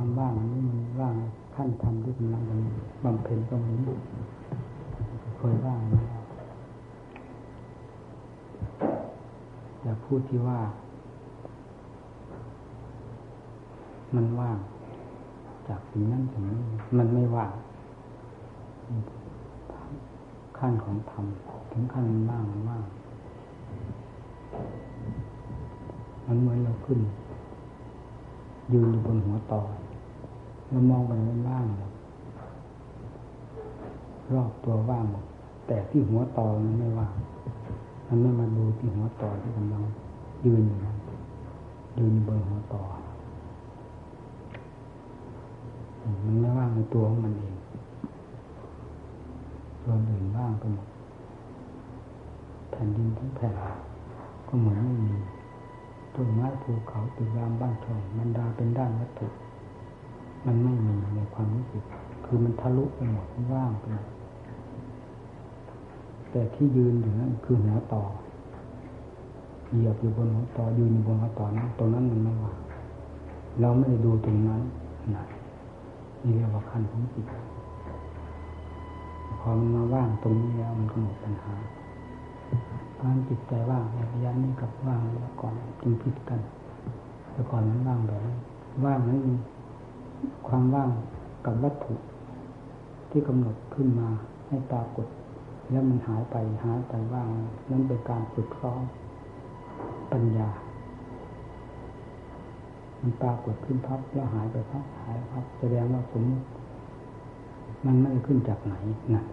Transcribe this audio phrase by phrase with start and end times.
[0.00, 1.14] ความว่างนี้มันว่าง
[1.54, 2.42] ขั้นทำที่กำลัง
[3.04, 3.74] บำเพ็ญก็มี
[5.36, 6.02] เคยว่างนะ
[9.82, 10.60] อย่าพูดที่ว่า
[14.14, 14.58] มันว่าง
[15.68, 16.58] จากสิ่งนั้นถึงนี้
[16.98, 17.52] มันไม่ว่าง
[20.58, 21.24] ขั้นของธรรม
[21.72, 22.84] ถึงขั้นมันว่างมันว่าง
[26.26, 27.00] มันเหมือนเราขึ้น
[28.72, 29.62] ยืนอยู่บนหัวตอ
[30.68, 31.66] เรามองไปมันว่าง
[34.34, 35.24] รอบตัวว่างหมด
[35.66, 37.12] แต่ที่หัวต่อมันไม่ว่าง
[38.06, 39.82] มันไม่มาดูที่หัวต่อที่กำลัง
[40.44, 40.78] ยืนอยู่
[41.98, 42.82] ยืนบนหัวต่อ
[46.24, 47.54] มันไม่ว่างในตัวของมันเอง
[49.82, 50.88] ส่วนอื่นว่างไปหมด
[52.70, 53.54] แผ่นดินทั้งแผ่น
[54.46, 55.14] ก็เหมือนไม่มี
[56.14, 59.26] ต้นไม้ภูเขาตึกรามบ้านช่องมันดาเป็นด้านวัตถุ
[60.46, 61.84] มันไม่มีในความรู้สึก
[62.24, 64.08] คือมันทะลุไปหมดว่างไปหมด
[66.30, 68.02] แต่ที่ยืนอยู่นั่นคือหัวต่อ
[69.70, 72.58] เหยียบอยู่บนหัวต่อยืนอยู่บนหัวต่อนั้นตรงนั้นมันไม่ว่าง
[73.60, 74.62] เราไม่ได้ดูตรงนั้น
[75.14, 75.24] นะ
[76.22, 77.26] นี่เรียกว่าขั้นของจิต
[79.40, 81.54] พอมันมาว่างตรงนี้แล้วมันก็หมดปัญหา
[83.00, 86.40] การจิตใจว่างในระยะนี้กับว่างแล้วก่อนจึงผิดกัน
[87.32, 88.20] แต่ก่อนมันว่างแบบ
[88.84, 89.20] ว่างนั้น
[90.48, 90.90] ความว่าง
[91.46, 91.94] กับวัตถุ
[93.10, 94.08] ที่กำหนดขึ้นมา
[94.48, 95.06] ให้ปรากฏ
[95.70, 97.28] แล้วมันหายไปหายไปว่าง
[97.70, 98.82] นั่นเป็นการฝึกซ้อม
[100.12, 100.48] ปัญญา
[103.00, 106.46] มันปรากฏขึ้นพับแล้วหายไปพับหายพับแสดงว่าสมมติ
[107.86, 108.74] มันไม่ได้ขึ้นจากไหน
[109.14, 109.24] นะ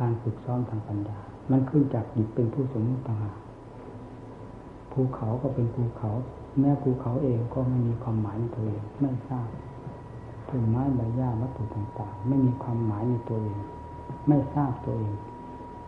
[0.00, 1.18] การฝึกซ้อมทางปัญญา
[1.50, 3.36] มันขึ้นจากจิตเป็นผู้สมมติต่างหาก
[4.92, 6.10] ภูเขาก็เป็นภูเขา
[6.58, 9.48] แม้ภูเขาเองก็ไม่มีความหมายในตัวเองไม่ทราบ
[10.48, 13.58] ต้นไม้ใบหญ้าวัตถุต่างๆ ไม่มีความหมายในตัวเอง
[14.28, 15.14] ไม่ทราบตัวเอง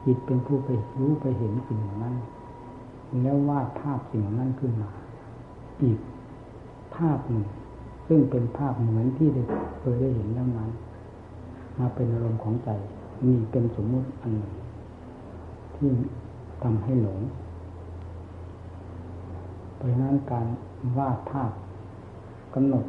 [0.05, 0.69] จิตเป็นผู้ไป
[1.01, 2.17] รู้ไปเห็นสิ่งเหล่านั้น
[3.23, 4.91] แล้ววาดภาพสิ่งเหล่านั้นขึ้นมา
[5.83, 5.99] อีก
[6.97, 7.47] ภาพหนึ่ง
[8.09, 9.43] ซึ่งเป็นภาพเหมือนที่ได้
[9.81, 10.71] เคยได้เห็นแล้วนั้น
[11.79, 12.69] มาเป็นอารมณ์ของใจ
[13.25, 14.55] นี่เป็นสมมุติอันหนึ่ง
[15.75, 15.91] ที่
[16.63, 17.21] ทำให้หลง
[19.83, 20.47] ราะฉะนั้นการ
[20.99, 21.51] วาดภาพ
[22.55, 22.85] กำหนด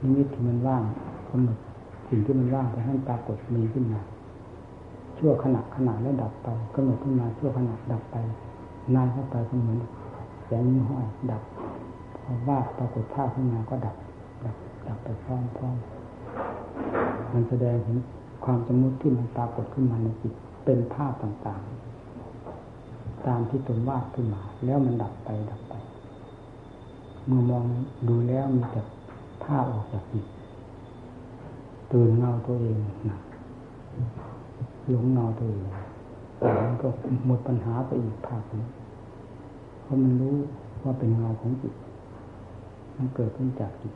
[0.00, 0.82] นิมิตที่มันว่าง
[1.30, 1.58] กำหนด
[2.08, 4.00] สิ่งที่มันว่างไปให้ปรากฏมีขึ้นมา
[5.18, 8.16] ชั่วขณะขณะแล้วดับไปกำหนดขึ้นมาชั่วขณะดับไป
[8.94, 9.78] นานเข้าไปก็เหมือน
[10.44, 11.42] แสงนิ้วห้อยดับ
[12.22, 13.96] พอวาดปรากฏภาพขึ้นมาก็ดับ
[14.44, 14.56] ดับ
[14.88, 15.34] ดับไปพร้
[15.68, 17.98] อมๆมันแสดงเห็น
[18.44, 20.32] ความสมมติที่มันปรากฏขึ้นมาในจิต
[20.64, 25.74] เป็นภาพต่างๆ ตามที่ตนวาดขึ้นมา แล้วมันดับไปดับไป
[27.26, 27.64] เมื่อมอง
[28.08, 28.82] ดูแล้วมีแต่
[29.44, 30.26] ภาพออกจากจิต
[31.92, 33.18] ตื่นเงาตัวเองนะ
[34.90, 35.62] หลงเงาตัวเอง
[36.64, 36.88] มันก็
[37.26, 38.64] หมดปัญหาไปอีกภาพนึง
[39.82, 40.34] เพราะมันรู้
[40.82, 41.74] ว่าเป็นเงาของจิต
[42.96, 43.94] มันเกิดขึ้นจากจิต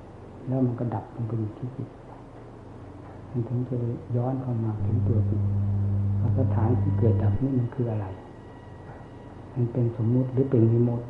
[0.49, 1.89] แล้วมันก็ดับลงไปอยู่ที่จิต
[3.31, 3.77] มันถึงจะ
[4.17, 5.43] ย้อนเข้ามาถึงตัวจิต
[6.39, 8.07] สถานที่เกิดดับนี่มันคืออะไร
[9.55, 11.05] มันเป็นสมมุติหรือเป็นวิมุติ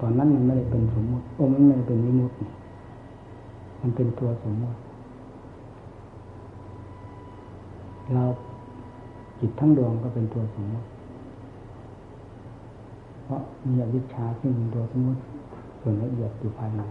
[0.00, 2.34] ตอนนั้นมันไม่ได้เป็นสมมติโอ้มันไม่ได้เป็นวิมุติ
[3.80, 4.78] มันเป็นตัวสมมติ
[8.12, 8.24] เรา
[9.40, 10.86] จิตทั้งดวงก็เป็นตัวสมมติ
[13.24, 15.20] เพราะมีอวิชชาที่เป็นตัวสมมติ
[15.80, 16.82] ส่วนละเอียดอยู่ภายใน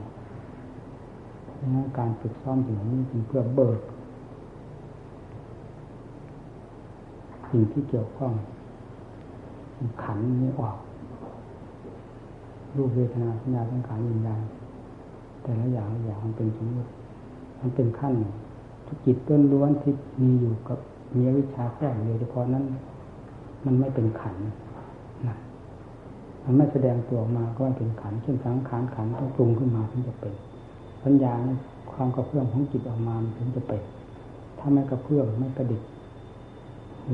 [1.60, 3.80] ดังนั้นการฝึกซ้อมสิ่งนี้เป็นเพื่อเบิก
[7.50, 8.32] สิ่งที่เกี่ยวข้อง
[10.04, 10.78] ขันนี้ออก
[12.76, 14.42] รูปเวทนาสัญญาสังขารวิญญาณ
[15.44, 16.92] แต่ละอย่างอย่างมันเป็นสมมติ
[17.60, 18.14] มันเป็นขั้น
[18.86, 20.80] ทุกจิตต้นล้วนที่มีอยู่กับ
[21.16, 22.64] มีวิชาแค่เดียเฉพาะนั้น
[23.66, 24.36] มันไม่เป็นขัน
[25.28, 25.36] นะ
[26.44, 30.34] มันไม่แสดงตัวออกมาก็ไม่เป็นขันเช่นสังขารขันต้องปรุงขึ้นมาถึงจะเป็น
[31.04, 31.34] สัญญา
[31.92, 33.82] ความกระเพื่อมของจิตออกมาถึงจะเป็น
[34.60, 35.84] ถ้าไม่กระเพื่อมไม่กระดิก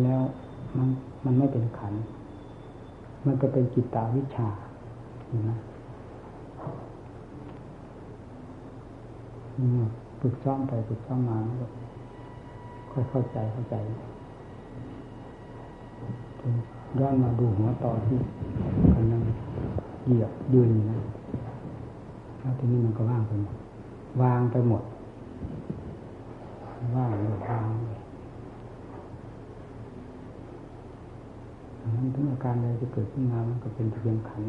[0.03, 0.21] แล้ว
[0.77, 0.87] มัน
[1.25, 1.93] มันไม่เป็นขัน
[3.25, 4.49] มันก็เป็นจิตตาวิชา
[5.39, 5.51] นไหม
[10.21, 11.67] ฝึกซ้อมไปฝึกซ้อมมาก็
[12.91, 13.75] ค่อยเข้าใจเข้าใจ
[16.99, 18.17] ย้อนมาดูหัวต่อที่
[18.95, 19.21] กำลัง
[20.05, 20.97] เหยียบยืนอยู่นะ
[22.39, 23.55] แล้วทีนี้มันก็ว่างไปหมด
[24.21, 24.83] วางไปหมด
[26.95, 27.99] ว่างเลยว่างเลย
[31.95, 34.41] นั้นถึงอาการใดจะเกิดขึ้นมามันก็เป็นเพียงขัน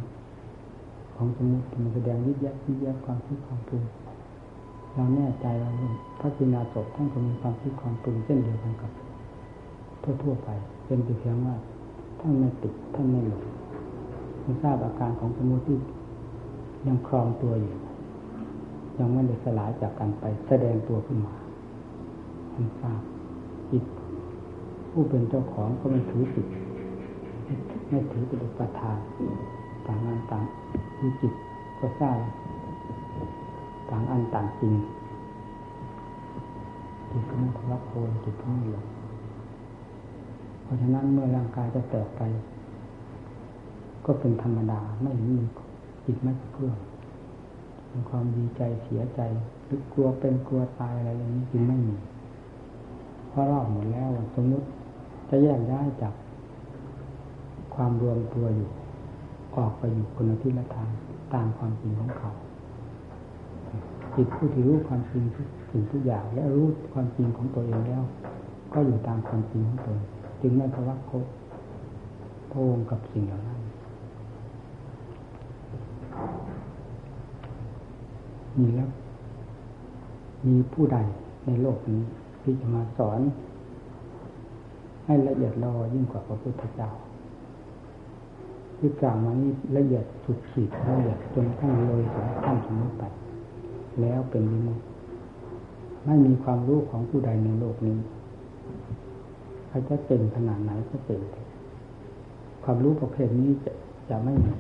[1.17, 3.85] ของสมมติมันแสดงยิบยับยิบยับความคิดความปรุง
[4.95, 5.71] เราแน่ใจว่า
[6.21, 8.91] พระกินาศพท่านก็มีความคิดความปรุงเช่นเดียวกันกับ
[10.23, 10.49] ทั่วๆไป
[10.87, 11.55] เป็นเพียงว่า
[12.21, 13.43] ท่านไม่ติดท่านไม่หลง
[14.43, 15.77] ไม่ทราบอาการของสมุติ
[16.87, 17.75] ยังครองตัวอยู่
[18.99, 21.35] ยังไม่ได้สลายจากกันไป แสดงตัวขึ้นมา
[22.53, 23.01] ท่านทราบ
[23.71, 23.85] จิต
[24.91, 26.47] ผู้เป็นเจ้าของก็ไม่ถือจิต
[27.89, 28.99] ไม่ถือเป็นอุปทาน
[29.87, 30.45] ต่างงานต่าง
[31.01, 31.33] มีจิต
[31.79, 32.19] ก็ทราบ
[33.91, 34.75] ต่างอันต่างจริง
[37.11, 38.87] จิตก็ไม่ทะเลาะโคนจิตก็ไม่หลง
[40.63, 42.23] เพราะฉะนั้นเมื่อร่างกายจะแตกไป
[44.07, 45.37] ก็เป็นธรรมดาไม่มี
[46.05, 46.73] จิตไม่เพื่อ
[47.89, 49.21] เป็นความดีใจเสียใจ
[49.65, 51.97] หรือกลัวเป็นกลัวตายอะไรอย่างนี้จึงไม่มี
[53.29, 54.67] เพราะรอบหมดแล้วสมมติ
[55.31, 56.15] จะแยกย้ายจาก
[57.75, 58.69] ความรวมตัวอยู่
[59.57, 60.89] ออกไปอยู่คนละทิศละทาง
[61.35, 62.33] ตามความจริงของเขา
[64.15, 68.03] จิตผู้ที่รู้ความจริงทุกสิ่งทุกอย่างและรู้ความจริงของตัวเองแล้ว
[68.73, 69.99] ก็อยู่ตามความจริงของตน
[70.41, 71.13] จึงไม่ทะเลาะโค
[72.53, 73.61] พงกับสิ่งเหล่านั้น
[78.59, 78.91] มีแล้ว
[80.47, 80.99] มีผู้ใด
[81.47, 82.03] ในโลกนี้
[82.43, 83.21] ที่จะมาสอน
[85.05, 86.91] ให้ละเอียดลอยิ่งกว่าพระพุทธเจ้า
[88.79, 93.05] ที่กล่าวมานี้ละเอียดสุดขีดละเอียดจนขั้นเลยถึงขั้นสมมติไป
[94.01, 94.81] แล้วเป็นวิมุต
[96.07, 97.99] ไม่มีความรู้ของผู้ใดในโลกนี้
[99.69, 101.23] ใครจะเก่งขนาดไหนก็เก่ง
[102.65, 103.73] ความรู้ประเภทนี้จะ
[104.11, 104.53] จะไม่มี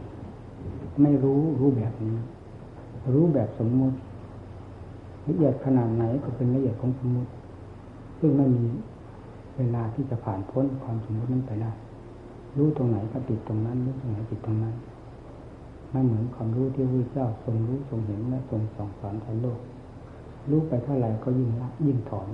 [1.02, 2.16] ไม่รู้รู้แบบนี้
[3.14, 3.96] รู้แบบสมมุติ
[5.28, 7.30] ละเอียดขนาดไหนก็เป็นละเอียดของสมมุติ
[8.18, 8.66] ซึ่งไม่มี
[9.56, 11.72] เวลาที่จะผ่านพ้นความสมมตินั้นไปได้
[12.58, 14.74] รู้ตรงไหนก็ติดตรงนั้นรู้ตรงไหนติดตรงนั้น
[15.90, 19.60] ไม่เหมือนความรู้ที่พระเจ้าทรงรู้ทรงเห็นและทรงสอนสอนในโลก
[20.50, 22.28] รู้ไปเท่าไหร่ก็ยิ่งละยิ่งถอน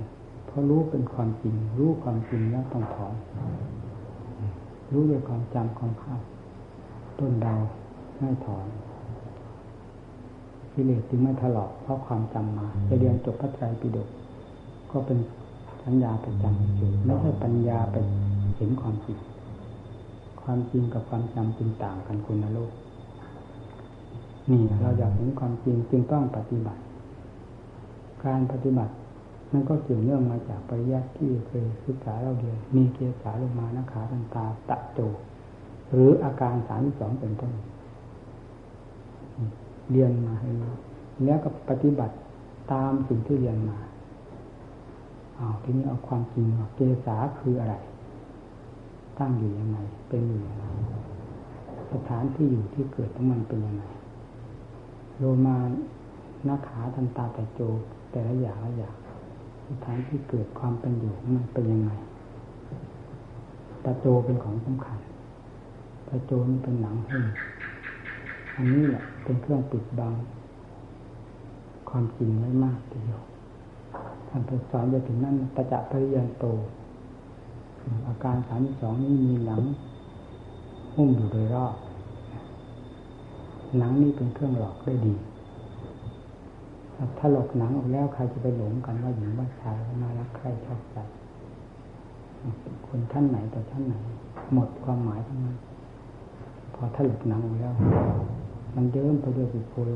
[0.45, 3.15] เพราะรู้เป็นความจริง รู้ความจริงแล้วต้องถอน
[4.91, 6.21] รู้ด้วยความจำความคาด
[7.19, 7.61] ต้นดาว
[8.19, 8.65] ไม่ถอน
[10.73, 14.07] กิเลสจึงไม่ถลอกเพราะความจำมาจะเรียนจบพระไตรปิฎก
[14.91, 15.17] ก็เป็น
[15.83, 17.95] สัญญาประจำเฉยไม่ใช่ปัญญาไป
[18.57, 19.17] เห็นความจริง
[20.43, 22.71] ความจริงกับความจำจึงต่างกันคุณนโลก
[24.49, 26.81] นี่เราอยากเห็นความจริงจึงต้องปฏิบัติ
[28.25, 28.93] การปฏิบัติ
[29.51, 34.99] นั่นก็เกี่ยวเนื่องมาจากปริยัติที่เคยศึกษาเราเรียนมีเกียรสาลงมานะขาตันตาตะโจ
[35.91, 37.53] หรืออาการสามสองเป็นต้น
[39.91, 40.73] เรียนมาให้รู้
[41.25, 42.15] แล้วก็ปฏิบัติ
[42.71, 43.79] ตามสิ่งที่เรียนมา
[45.37, 47.75] เอาทีนี้เอาความจริงเกษาคืออะไร
[49.19, 49.77] ตั้งอยู่ยังไง
[50.07, 50.63] เป็นอยู่ยังไง
[51.93, 53.83] สถานที่อยู่ที่เกิดของมันเป็นยังไง
[55.17, 55.57] โลมา
[56.47, 57.61] นาขาทันตาแต่โจ
[58.11, 58.95] แต่ละอย่างละอย่าง
[59.69, 61.91] สถานที่เกิดความเป็นอยู่มันเป็นยังไง
[63.83, 64.99] ตาโจเป็นของสำคัญ
[66.07, 67.25] ตาโจมันเป็นหนังหุ้ม
[68.55, 70.13] อันนี้แหละเป็นเครื่องปิดบัง
[71.89, 73.21] ความจริงไว้มากทีเดียว
[74.27, 76.45] ท่านไปสอนไปถึงนั้นตะจะปริยันโต
[78.07, 79.61] อาการสามสองนี้มีหนัง
[80.95, 81.75] หุ้มอยู่โดยรอบ
[83.77, 85.15] หนังนี่เป็นเครื่องหลอกได้ดี
[87.17, 90.97] ถ้าหลอกหนังออกแล้วใครจะไปหลงกันว่าหญิงว่าชายน่ารักใครชอบใจ
[92.87, 93.95] คนท่านไหนต่อท่านไหน
[94.53, 95.57] หมดความหมายทั้งนั้น
[96.73, 97.73] พอถ้าหลอกหนังออกแล้ว
[98.75, 99.91] มันเยิ้มไปด้วยสีโพล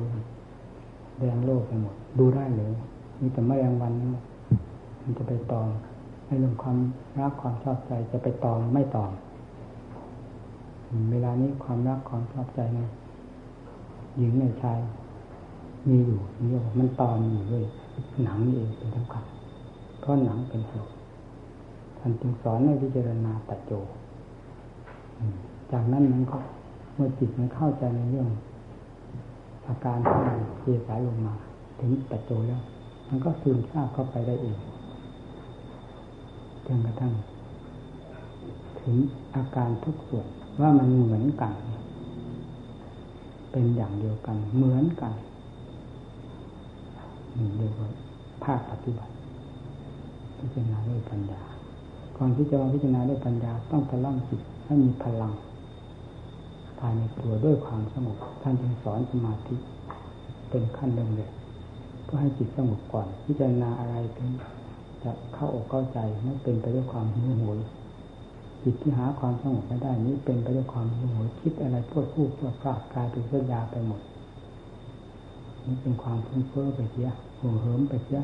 [1.19, 2.71] แดงโลกไปหมด ดูได้เลย
[3.19, 4.07] มีแต่แมลงวันนั่
[5.03, 5.67] มันจะไปตอม
[6.27, 6.77] ในเรื่องความ
[7.19, 9.11] รักความชอบใจจะไปตอมไม่ตอม
[11.11, 12.89] เวลานี้ความรักความชอบใจเนี่ย
[14.17, 14.79] หญิงในชาย
[15.87, 17.63] มีอยู่นี่ว่ามันตอนอยู่ด้วย
[18.23, 19.23] หนังนี่เองเป็นสำคัญ
[19.99, 20.91] เพราะหนังเป็นเหตุ
[21.97, 23.71] ท่านจึงสอนให้พิจารณาตัดโจ
[25.71, 26.37] จากนั้นมันก็
[26.95, 28.29] เมื่อจิตมันเข้าใจในเรื่อง
[29.67, 30.21] อาการที่
[30.61, 31.33] เกียสายลงมา
[31.79, 32.61] ถึงตัดโจแล้ว
[33.09, 34.57] มันก็ซึมซาบเข้าไปได้เอง
[36.67, 37.13] จนกระทั่ง
[38.81, 38.95] ถึง
[39.35, 40.27] อาการทุกส่วน
[40.59, 41.53] ว่ามันเหมือนกัน
[43.51, 45.13] เป็นอย่างเดียวกัน เหมือนกัน
[47.37, 47.89] นี่เรียกว่า
[48.43, 49.13] ภาคปฏิบัติ
[50.39, 51.41] พิจารณาด้วยปัญญา
[52.17, 55.33] ก่อนที่จะมาพิจารณาด้วยปัญญาต้องพลังจิตให้มีพลัง
[56.79, 59.55] ภายในตัวด้วยความสงบท่านจึงสอนสมาธิ
[60.49, 61.31] เป็นขั้นเริ่มเลย
[62.07, 64.29] ก็ให้จิตสงบก่อน พิจารณาอะไรถึง
[65.03, 67.59] จะเข้าอกเข้าใจไม่เป็นไปด้วยความหิวโหย
[68.63, 74.01] จิตที่หาความสงบไม่ได้นี้เป็นไปด้วยความหิวโหยคิดอะไรพูดพูดพูดพลาดกลายเป็นสัญญาไปหมด
[75.65, 78.21] นี่เป็นความฟุ้งเฟ้อไปเสียหัวเหิมไปเสีย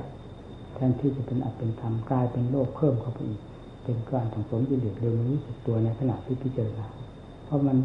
[0.73, 3.41] แทนที่จะเป็นอัตเป็นธรรมกลายเป็นโลกเพิ่มเข้าไปอีก
[3.83, 6.87] เป็นการถังสมกิเลสโดยไม่รู้สึกตัวในขณะที่พิจารณา
[7.45, 7.77] เพราะมัน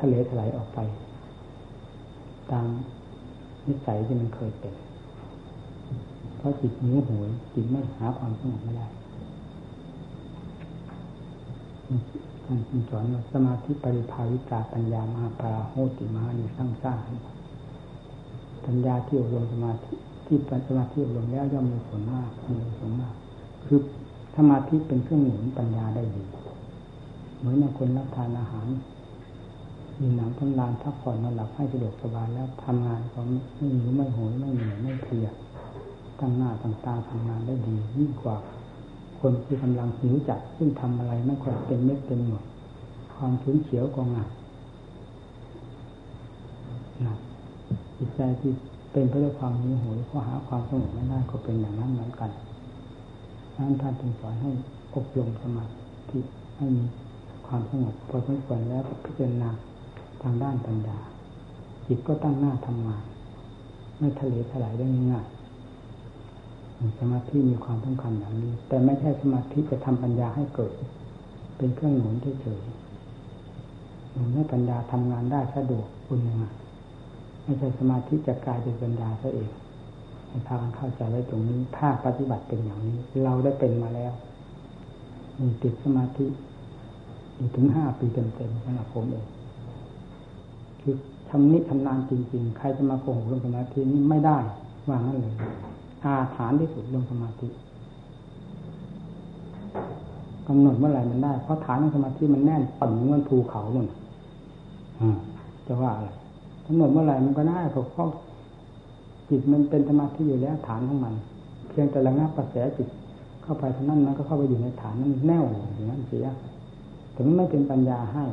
[0.00, 0.78] ทะเลถลายออกไป
[2.52, 2.68] ตาม
[3.66, 4.74] นิสัยที่มันเคยเป็น
[6.38, 8.86] เพราะจิตนิ้วหวยจิตไม่หาความสงบไม่ได้
[12.44, 16.98] ท่านสอนว่าสมาธิปริภาวิตาปัญญามาปาราโหติมานิสร้างสร้าง
[18.64, 19.92] ปัญญาที่อบรมสมาธิ
[20.26, 23.14] ที่ปัญสมาธิอบรมแล้วย่อมมีผลมากมีผลมาก
[23.66, 23.80] คือ
[24.36, 26.24] สมาธิเป็นเครื่องหนุนปัญญาได้ดี
[27.38, 28.66] เหมือนคนรับทานอาหาร
[30.00, 35.28] มีหนังทำลานพักผ่อนนอนหลับให้สะดวกสบายแล้วทำงานก็ไม่หิวไม่โหยไม่เหนื่อยไม่เพลีย
[36.20, 38.36] ตั้งหน้าตั้งตาทำงานได้ดียิ่งกว่า
[39.20, 42.44] คนที่กำลังหิวจัดซึ่งทำอะไรไม่ค่อยเป็นเม็ดเป็นหน่วย
[43.16, 44.30] ความชื้นเขียวก็งาน
[47.06, 47.16] นะ
[47.96, 48.52] จิตใจที่
[48.92, 52.30] เป็นไปด้วยความหิวโหยเพราะหาความสงบไม่ได้ก็เป็นอย่างนั้นเหมือนกัน
[53.56, 54.50] นั้นท่านจึงสอนให้
[54.94, 55.64] อบรมสมา
[56.10, 56.18] ธิ
[56.56, 56.84] ให้มี
[57.46, 59.50] ความสงบพอสมควรแล้วพิจารณา
[60.22, 60.98] ทางด้านปัญญา
[61.86, 63.02] จิตก็ตั้งหน้าทำงาน
[63.98, 65.26] ไม่ทะเลถลายได้ง่าย
[67.00, 70.72] สมาธิมีความสำคัญอย่างนี้ แต่ไม่ใช่สมาธิจะทำปัญญาให้เกิด
[71.56, 76.44] เป็นเครื่องหนุนเฉยๆหนุนให้ปัญญาทำงานได้สะดวกคุณยังไง
[77.44, 79.50] ไม่ใช่สมาธิจะกลายเป็นปัญญาซะเอง
[80.28, 84.12] ให้พากันเข้าใจไว้ตรงนี้ถ้าปฏิบัติเป็นอย่างนี้ เราได้เป็นมาแล้ว
[85.40, 86.26] มีติดสมาธิ
[87.36, 89.26] อยู่ถึงห้าปีเต็มๆสำหรับผมเอง
[90.80, 90.94] คือ
[91.28, 94.38] ทำนิทำนานจริง ๆ ใครจะมาโกหกเรื่องสมาธินี่ไม่ได้
[94.88, 95.34] ว่างั้นเลย
[96.04, 97.48] อาฐานที่สุดเรื่องสมาธิ
[100.48, 103.86] กำหนดเมื่อไหร่มันได้ เพราะฐานของสมาธิมันแน่นปั่นเหมือนภูเขาหมด
[105.66, 106.08] จะว่าอะไร
[106.66, 108.08] กำหนดเมื่อไหร่มันก็ได้เพราะ
[109.28, 111.14] จิตมันเป็นสมาธิอยู่แล้วฐานของมัน
[111.68, 112.88] เพียงแต่ระงับกระแสจิต
[113.42, 116.26] เข้าไปเท่านั้นมันก็เข้าไปอยู่ในฐานนั้นแน่วอย่างนั้นเสีย
[117.16, 118.24] ถึงไม่เป็นปัญญาให้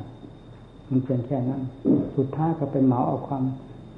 [0.90, 1.62] มันเพียงแค่นั้น
[2.16, 3.44] สุดท้ายก็เป็นเหมาเอาความ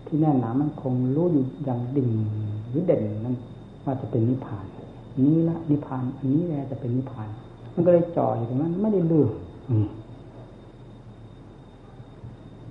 [0.05, 2.09] ที่แน่นหนามันคงรู้อยู่อย่างดิ่ง
[2.69, 3.35] หรือเด่นนั้น
[3.85, 4.65] ว่าจะเป็นนิพพาน
[5.25, 7.29] นี้ละนิพพาน อันนี้แหละจะเป็นนิพพาน
[7.73, 9.29] มันก็เลยจ่ออยู่ตรงนั้น ไม่ได้เลืม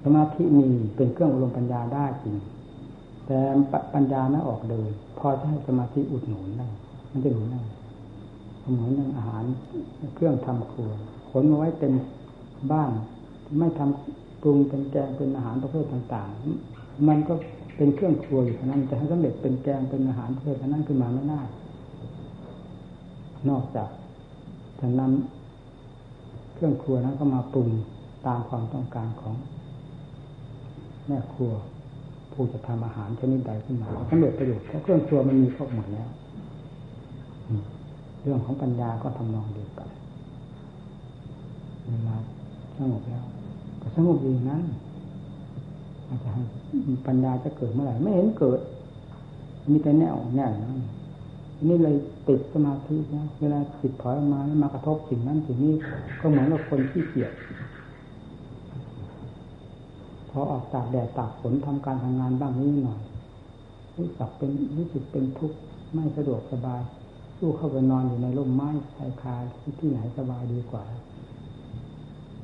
[0.03, 0.67] สมาธิมี
[0.97, 2.37] เป็นเครื่องอารมปัญญาได้จริง
[3.27, 3.39] แต่
[3.95, 6.69] ปัญญาไม่ออกเดินพอจะให้สมาธิอุดหนุนได้
[7.11, 7.61] มันจะหนุนได้
[8.75, 9.45] เหมือนอย่างอาหาร
[10.15, 10.91] เครื่องทำครัว
[11.31, 11.95] ขนมาไว้เต็ม
[12.73, 12.91] บ้าน
[13.59, 16.29] ไม่ทำปรุงเป็นแกงเป็นอาหารประเภทต่าง
[16.69, 17.35] ๆ มันก็
[17.77, 21.41] เป็นเครื่องครัวอยู่เท่านั้นจะให้สำเร็จเป็นแกงเป็นอาหารประเภทนั้นขึ้นมาไม่ได้
[23.49, 23.89] นอกจาก
[24.81, 27.69] จะนำเครื่องครัวนั้นก็มาปรุง
[28.27, 29.35] ตามความต้องการของ
[31.07, 31.53] แม่ครัว
[32.33, 36.09] ผู้จะทำอาหารชนิดใดขึ้นมาสำเร็จประโยชน์เพราะเครื่องครัวมันมีครบหมดแล้ว
[38.23, 39.89] เรื่องของปัญญาก็ทำนองเดียวกัน
[41.87, 42.17] เวลา
[42.79, 43.25] สงบแล้ว
[43.83, 44.65] ก็สงบอย่างนั้น
[46.09, 46.31] อาจจะ
[47.07, 48.61] ปัญญาจะเกิดเมื่อไหร่ไม่เห็นเกิด
[49.71, 50.77] มีแต่แนวแนวนั้น
[51.69, 51.97] นี่เลย
[52.29, 55.75] ติดสมาธินะเวลาติดถอยออกมาแล้วมากระทบสิ่งนั้นสิ่งนี้
[56.21, 57.33] ก็เหมือนกับคนที่เกียจ
[60.31, 63.01] พอออกจากแดดตากฝนทำการทำงานบ้างนิดหน่อย
[63.97, 65.59] รู้สึกเป็นรู้สึกเป็นทุกข์
[65.95, 66.81] ไม่สะดวกสบาย
[67.39, 69.35] สู้เข้าไปนอนอยู่ในร่มไม้ชายคา
[69.81, 70.85] ที่ไหนสบายดีกว่า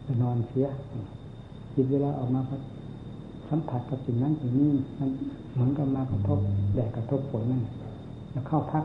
[0.07, 0.67] จะนอนเสีย
[1.75, 2.41] จิตเวลาออกมา
[3.51, 5.11] สัมผัสกับสิ่งนั้นสิ่งนี้มัน
[5.53, 6.39] เหมือนกับมากระทบ
[6.75, 7.63] แดดกระทบฝนนั่น
[8.33, 8.85] แล้วเข้าพัก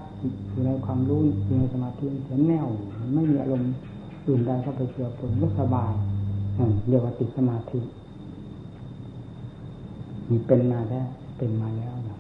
[0.51, 2.67] อยู่ในความรู้อยู่ในสมาธิเสียแน่ว
[3.13, 3.71] ไม่มีอารมณ์
[4.27, 5.93] อื่นใดเข้าไปเกี่ยวผลก็สบาย
[6.87, 7.79] เรียกว่าติดสมาธิ
[10.29, 11.01] มีเป็นมาได้
[11.37, 12.15] เป็นมาแล้วนะ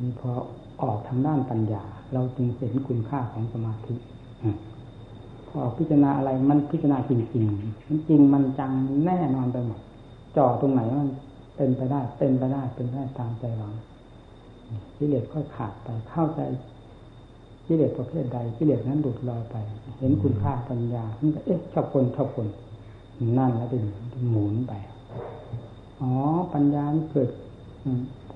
[0.00, 0.30] นี่พอ
[0.82, 3.94] ออกทางด้านปัญญา เราจึงเห็นคุณค่าของสมาธิ
[5.52, 8.72] พอพิจารณาอะไรมันพิจารณาจริงๆมันจริงมันจัง
[9.06, 9.80] แน่นอนไปหมด
[10.36, 11.10] จ่อตรงไหนมัน
[11.56, 13.72] เป็นไปได้ เป็นไปได้ เป็นไปได้ตามใจหวัง
[14.96, 16.40] กิเลสค่อยขาดไปเข้าใจ
[17.66, 19.56] กิเลสประเภทใดกิเลสนั้นดุดลอยไป
[19.98, 22.46] เห็นคุณค่าปัญญามันก็เอ๊ะชอบคนชอบคน
[23.38, 23.82] นั่นแล้วเป็น
[24.30, 24.72] หมุนไป
[26.00, 26.12] อ๋อ
[26.54, 27.30] ปัญญาเกิด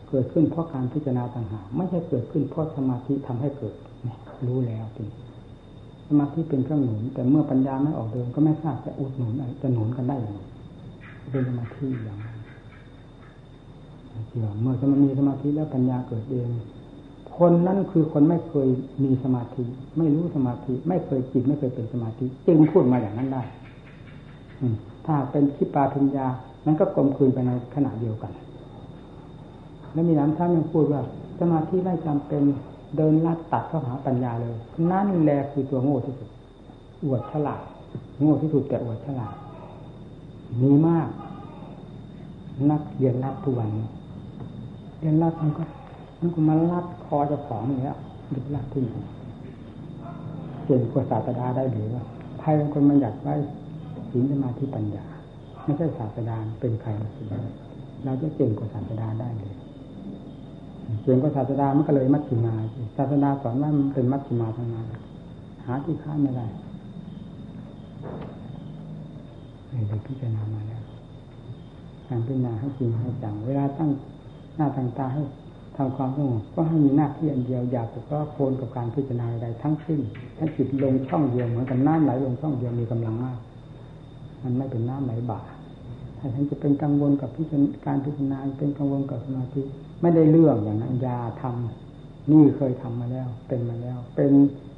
[0.09, 3.75] เกิดขึ้นเพราะการพิจารณาต่างหากไม่ใช่เกิดขึ้นเพราะสมาธิทำให้เกิด
[4.47, 5.09] รู้แล้วจริง
[6.09, 10.41] สมาธิเป็นเครื่องหนุน แต่เมื่อปัญญาไม่ออกเดินก็ไม่ทราบจะอุดหนุนจะหนุนกันได้อย่างไร
[11.31, 12.19] เป็นสมาธิอย่าง
[14.29, 16.49] เกี่ยวเมื่อจะมันมีสมาธิแล้วปัญญาเกิดเอง
[17.39, 18.69] คนนั้นคือคนไม่เคย
[19.05, 19.65] มีสมาธิ
[19.99, 23.43] ไม่รู้สมาธิ ไม่เคยจิตไม่เคยเป็นสมาธิ จึงพูดมาอย่างนั้นได้
[25.07, 26.27] ถ้าเป็นคิปาปัญญา
[26.65, 28.33] นั้นก็กลมคืนไปในขณะเดียวกัน
[29.93, 31.01] แล้วมีน้ำท่านยังพูดว่า
[31.41, 32.43] สมาธิไม่จำเป็น
[32.97, 34.55] เดินลัดตัดเข้าหาปัญญาเลย
[34.93, 36.29] นั่นแหละคือตัวโง่ที่สุด
[37.05, 37.63] อวดฉลาด
[38.21, 39.35] โง่ที่สุดแต่อวดฉลาด
[40.63, 41.09] มีมาก
[42.71, 43.71] นักเรียนรัดทุกวัน
[44.99, 45.63] เรียนรัดมันก็
[46.21, 47.99] มันก็มาลัดคอเจ้าของอย่างเงี้ย
[48.33, 48.93] ยึดลัดที่ไหน
[50.65, 52.03] เก่งกว่าศาสดาได้หรือว่า
[52.41, 53.35] ใครเป็นคนมันอยากได้
[54.11, 55.05] ศีลสมาธิปัญญา
[55.65, 57.23] ไม่ใช่ศาสดาเป็นใครมาสิ
[58.05, 59.53] เราจะเก่งกว่าศาสดาได้เลย
[61.03, 62.55] เก่งกว่าศาสดามันก็เลยมัชฌิมา
[62.97, 64.87] ศาสดาสอนว่ามันเป็นมัชฌิมาทางนั้น
[65.65, 66.47] หาที่ค้านไม่ได้
[69.69, 70.83] เลยพิจารณามาแล้ว
[72.09, 73.91] การพิจารณาให้จริงให้จังเวลาตั้ง
[74.57, 75.23] หน้าตั้งตาให้
[75.77, 80.01] ทำความสงบก็ให้มีหน้าที่อันเดียวอย่าไปก็โคนกับการพิจารณาใดทั้งสิ้น
[80.37, 83.39] ถ้าจิตลงช่องเดียวเหมือนกับน้ำไหลลงช่องเดียวมีกำลังมาก
[84.43, 85.41] มันไม่เป็นน้ำไหลบ่า
[86.19, 89.63] ถ้าท่านจะเป็นกังวลกับพิจารการพิจารณาเป็นกังวลกับสมาธิ
[90.01, 94.33] ไม่ได้เรื่องอย่างนั้นยาทำนี่เคยทำมาแล้ว เป็นมาแล้ว เป็น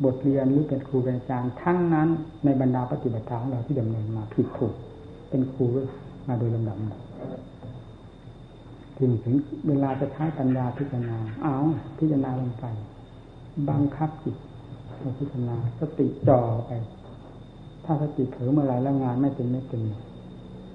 [0.04, 2.08] บทเรียนหรือเป็นครูเป็นอาจารย์ทั้งนั้น
[2.44, 4.74] ในบรรดาปฏิบัติธรรมของเราที่ดำเนินมาผิดถูก
[5.30, 5.66] เป็นครู
[6.28, 6.78] มาโดยลำดับ
[8.98, 9.34] ถึงถึง
[9.68, 11.56] เวลาจะใช้ปัญญาพิจารณา เอา
[11.98, 12.64] พิจารณาลงไป
[13.70, 14.36] บังคับจิต
[15.18, 16.72] พิจารณาสติจ่อไป
[17.84, 19.82] ถ้าสติเผลอเมื่อไรแล้วงานไม่เป็นไม่เป็น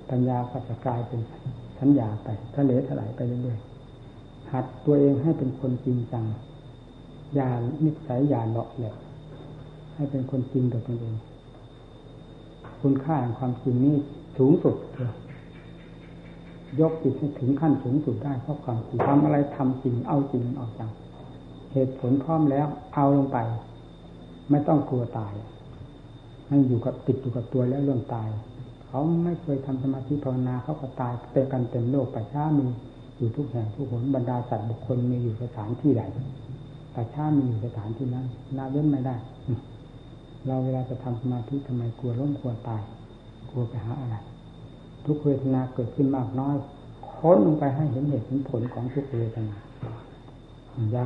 [0.10, 1.20] ปัญญาก็จะกลายเป็น
[1.80, 3.73] สัญญาไปทะเลถลายไปเรื่อยๆ
[4.54, 6.26] หัดตัวเองให้เป็นคนจริงจัง
[7.36, 7.50] อย่า
[7.84, 8.96] นิสัยอย่าเลาะแหละ
[9.96, 11.16] ให้เป็นคนจริงตัวตนเอง
[12.82, 13.98] คุณค่าแห่งความจริงนี่
[14.38, 15.12] สูงสุดเลย
[16.80, 20.90] ยกจิตให้ถึงขั้นสูงสุดได้เพราะความจริงทำอะไรทำจริงเอาจริงเอาจัง
[21.74, 23.38] เหตุผลพร้อมแล้วเอาลงไป
[24.50, 25.34] ไม่ต้องกลัวตาย
[26.50, 28.28] มันอยู่กับติดอยู่กับตัวแล้วเรื่องตาย
[28.88, 32.68] เขาไม่เคยทำสมาธิภาวนาเขาก็ตายเต็มกันเต็มโลกไประชามี
[33.24, 36.04] อยู่ทุกแห่งทุกหนบรรดาสัตว์บุคคลมีอยู่สถานที่ใด
[36.96, 38.26] ประชามีอยู่สถานที่นั้น
[38.58, 39.16] นาเว้นไม่ได้
[40.46, 42.82] เราเวลาจะทำสมาธิทำไมกลัวล้มกลัวตาย
[43.50, 44.16] กลัวไปหาอะไร
[45.06, 46.56] ทุกเวทนาเกิดขึ้นมากน้อย
[47.12, 49.56] ค้นลงไปให้เห็นเหตุเห็นผลของทุกเวทนา
[50.92, 51.06] อย่า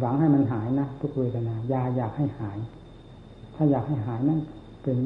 [0.00, 2.58] หวังให้มันหายนะทุกเวทนาอย่าอยากให้หาย
[3.54, 4.40] ถ้าอยากให้หายนั่น
[4.82, 4.98] เป็น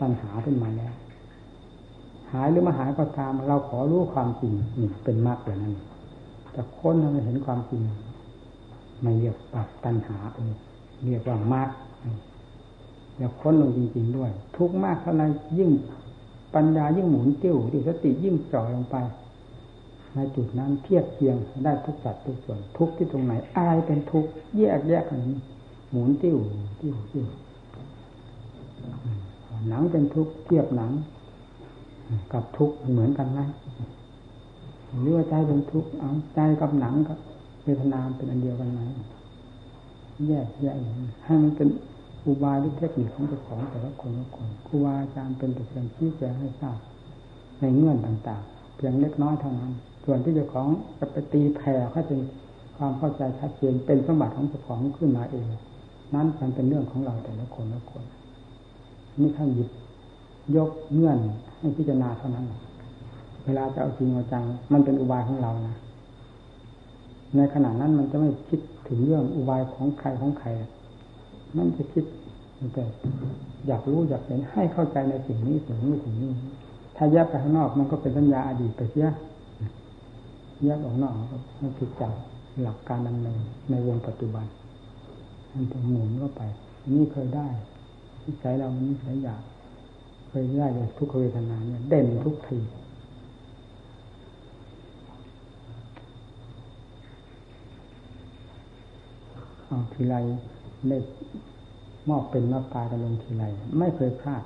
[0.00, 0.94] ปัญหาขึ้นมาแล้ว
[2.32, 5.74] หายหรือไมาหายก็ตาม เราขอรู้ความจริงนี่เป็นมากเลยนั่น
[6.54, 7.82] จะค้นให้มันเห็นความจริง
[9.02, 10.18] ไม่เรียกปับปัญหา
[11.04, 11.70] เรียกว่ามาก
[13.16, 15.70] แล้วค้นลงจริง ๆ ด้วย ทุกมากเท่านั้นยิ่ง
[16.54, 18.96] ปัญญายิ่งหมุนติ้วดิสติยิ่งจ่อลงไป
[20.14, 24.24] ในจุดนั้นเทียบเทียงได้ทุกสัดทุกส่วน ทุกที่ตรงไหนอะไรเป็นทุก
[24.56, 25.20] แยกแยกกัน
[25.90, 26.36] หมุนติ้ว
[26.80, 27.26] ติ้วติ้ว
[29.68, 30.90] หนังเป็นทุกเทียบหนัง
[32.32, 33.40] กับทุกเหมือนกันไหม
[35.00, 37.18] หรือว่าใจเป็นทุกข์เอาใจกับหนังกับ
[37.62, 38.80] เวทนาเป็นอันเดียวกันไหม
[40.28, 40.76] แยกแยก
[41.24, 41.68] ให้มันเป็น
[42.26, 46.78] อุบายหรือเทคนิคของเจ้าของแต่ละคนละคนครูบาอาจารย์เป็นแต่เพียงชี้แจงให้ทราบ
[47.60, 49.72] ในเงื่อนต่างๆ เพียงเล็กน้อยเท่านั้น
[50.04, 50.66] ส่วนที่เจ้าของ
[50.98, 52.20] จะไปตีแผ่ให้เป็น
[52.76, 55.46] ความเข้าใจชัดเจนเป็นสมบัติของเจ้าของขึ้นมาเอง
[56.14, 58.04] นั้นมันเป็นเรื่องของเราแต่ละคนละคน
[59.18, 59.68] นี่ท่านหยิบ
[60.56, 61.18] ยกเงื่อน
[61.58, 62.46] ให้พิจารณาเท่านั้น
[63.44, 65.76] เวลาจะเอาจริงเอาจัง มันเป็นอุบายของเรานะ
[67.36, 70.48] ในขณะนั้นมันจะไม่คิดถึงเรื่องอุบายของใครของใคร
[71.56, 72.04] นั่นจะคิด
[72.74, 72.84] แต่
[73.66, 76.32] อยากรู้อยากเห็นให้เข้าใจในสิ่งนี้สิ่งนี้สิ่งนี้
[76.96, 79.08] ถ้าแยกไปข้างนอกมันก็เป็นสัญญาอดีตไปเสีย
[80.64, 81.14] แยกออกนอก
[81.60, 82.12] มันผิดจาก
[82.62, 84.46] หลักการดำเนินในวงปัจจุบัน
[85.52, 86.42] มันถึงหมุนก็ไป
[86.94, 87.48] นี่เคยได้
[88.40, 89.40] ใจเรามันี่หลายอย่าง
[90.28, 92.58] เคยได้เลยทุกเวทนาเนี่ยเด่นทุกที
[99.66, 100.14] เอาทีไร
[100.88, 100.98] ได้
[102.08, 103.44] มอบเป็นมอบตายกันลงทีไร
[103.78, 104.42] ไม่เคยพลาด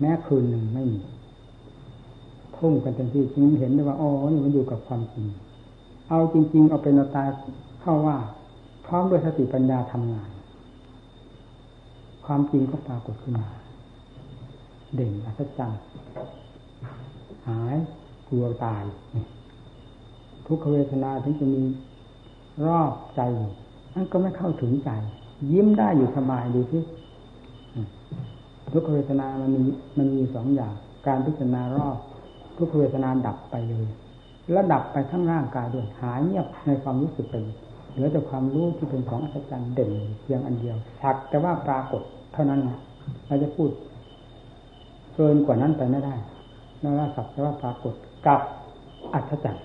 [0.00, 1.00] แม้คืนหนึ่งไม่มี
[2.56, 5.26] ทุ่มกันเต็มที่จึงเห็นได้ว่าอ๋อนี่มันอยู่กับความจริง
[6.08, 7.28] เอาจริง ๆ เอาเป็นเอาตาย
[7.80, 8.16] เข้าว่า
[8.86, 10.28] พร้อมด้วยสติปัญญาทำงาน
[12.26, 13.48] ความจริงก็ปรากฏขึ้นมา
[14.96, 15.80] เด่นอัศจรรย์
[17.48, 17.76] หาย
[18.28, 18.84] กลัวตาย
[20.46, 21.62] ทุกขเวทนาถึงจะมี
[22.66, 23.20] รอบใจ
[23.94, 24.90] นั่นก็ไม่เข้าถึงใจ
[25.52, 26.82] ยิ้มได้อยู่สบายดูที่
[28.72, 29.60] ทุกขเวทนามันมี
[29.98, 30.74] มันมีสองอย่าง
[31.06, 31.96] การพิจารณารอบ
[32.56, 33.86] ทุกขเวทนาดับไปเลย
[34.52, 37.36] แล้วดับไปทั้งร่างกายด้วยหายเงียบในความรู้สึกไป
[37.92, 39.90] เหลือแต่ความรู้ที่เป็นของอัศจรรย์เด่น
[40.22, 42.78] เพียงอันเดียวสักแต่ว่าปรากฏเท่านั้นนะ
[43.26, 43.70] เราจะพูด
[45.16, 46.14] เกินกว่านั้นไปไม่ได้
[46.82, 47.94] นอกจากสักแต่ว่าปรากฏ
[48.26, 48.40] กับ
[49.14, 49.64] อัศจรรย์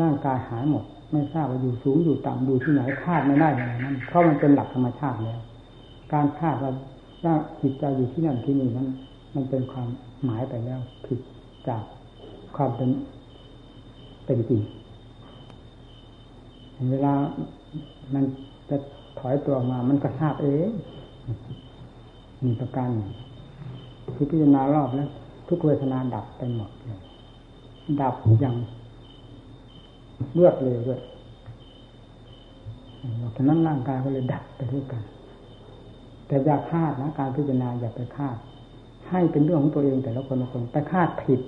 [0.00, 5.40] ร่างกายหายหมด ไม่ทราบว่าอยู่สูงอยู่ต่ำอยู่ที่ไหนคาดไม่ได้อย่างนั้นเพราะมันเป็นหลักธรรมชาติแล้ว
[6.12, 6.72] การคาดว่า
[7.24, 8.88] ว่าจิตใจอยู่ที่นั่นที่นี่นั้น
[9.34, 9.88] มันเป็นความ
[10.24, 11.20] หมายไปแล้วผิด
[11.68, 11.82] จาก
[12.56, 12.90] ความเป็น
[14.24, 14.60] เป็นจริง
[16.90, 17.14] เวลา
[18.14, 18.24] มัน
[18.70, 18.76] จะ
[19.18, 20.68] ถอยตัวมา มันก็ทราบเอง
[22.44, 23.10] มีประการหนึ่ง
[24.18, 25.08] คือพิจารณารอบแล้ว
[25.48, 27.00] ทุกเวทนาดับไปหมดเลย
[28.02, 28.54] ดับอย่าง
[30.32, 31.00] เลือดเลยด้วย
[33.36, 35.02] ฉะนั้นร่างกายก็เลยดับไปด้วยกัน
[36.26, 38.36] แต่อย่าคาดนะการพิจารณาอย่าไปคาด
[39.10, 41.40] ให้เป็นเรื่องของตัวเองแต่ละคนละคนไปคาดผิด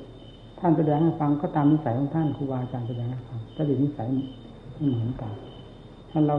[0.59, 5.33] ท่านแสดงให้ฟังก็ตามนิสัยของท่านครูบาอาจารย์แสดงให้ฟังถ้าดีนิสัยไม่เหมือนกัน
[6.11, 6.37] ถ้าเรา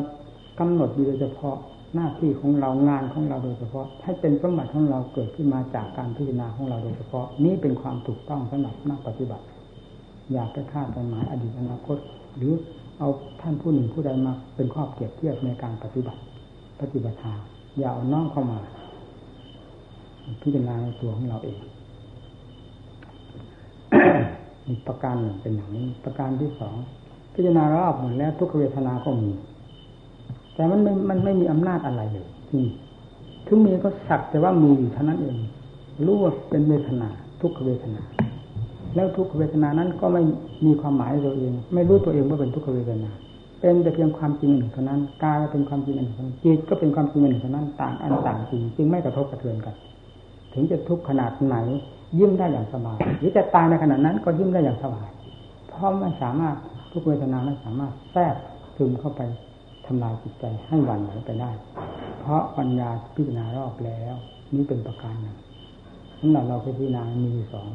[0.59, 1.57] กำหนดอยู่โดยเฉพาะ
[1.95, 9.45] หน้าที่ของเรางานของเราโดยเฉพาะ ให้เป็นสมบัติของเราเกิดขึ้นมาจากการพิจารณาของเราโดยเฉพาะ นี้เป็นความถูกต้องสำหรับนักปฏิบัติ
[10.33, 11.97] อยากไปคาดไปหมายอดีตอนาคต
[12.37, 12.53] หรือ
[12.99, 13.09] เอา
[13.41, 16.19] ท่านผู้หนึ่งผู้ใดมาเป็นข้อเปรียบเทียบในการปฏิบัติ
[16.81, 17.37] ปฏิบัติธรรม
[17.79, 18.59] อย่าเอาน้องเข้ามา
[20.41, 21.57] พิจารณาในตัวของเราเอง
[24.87, 26.75] ประการหนึ่งเป็นอย่างนี้ ประการที่สอง
[27.33, 29.31] พิจารณารอบหมดแล้วทุกเวทนาก็มี
[30.61, 32.65] แต่มันไม่มันไม่มีอำนาจอะไรเลยที่
[33.47, 35.37] ถึงมีก็สักแต่ว่ามีอยู่เท่านั้นเอง
[36.05, 37.09] รู้ว่าเป็นเวทนา
[37.41, 38.01] ทุกเวทนา
[38.95, 40.23] แล้วทุกเวทนานั้นก็ไม่
[40.65, 43.11] มีความหมายตัวเอง ไม่รู้ตัวเองว่าเป็นทุกเวทนา
[43.61, 49.75] เป็นแต่เพียงความจริงหนึ่งเท่านั้นกายเป็นความจริงหนึ่งเท่านั้นจิตก็เป็นความจริงหนึ่งเท่านั้นต่างอันต่างจริงจึงไม่กระทบกระเทือนกัน
[50.53, 51.55] ถึงจะทุกข์ขนาดไหน
[52.19, 55.09] ยิ้มได้อย่างสบายหรือจะตายในขณะนั้นก็ยิ้มได้อย่างสบาย
[55.69, 56.55] เพราะไม่สามารถ
[56.91, 58.35] ทุกเวทนาไม่สามารถแทรก
[58.77, 61.51] ซึมเข้าไปทำลายจิตใจให้หวั่นไหวไปได้
[62.19, 64.15] เพราะปัญญาพิจารณารอบแล้ว
[64.53, 65.37] นี่เป็นประการหนึ่ง
[66.21, 67.67] นั่นเราพิจารณามีสอง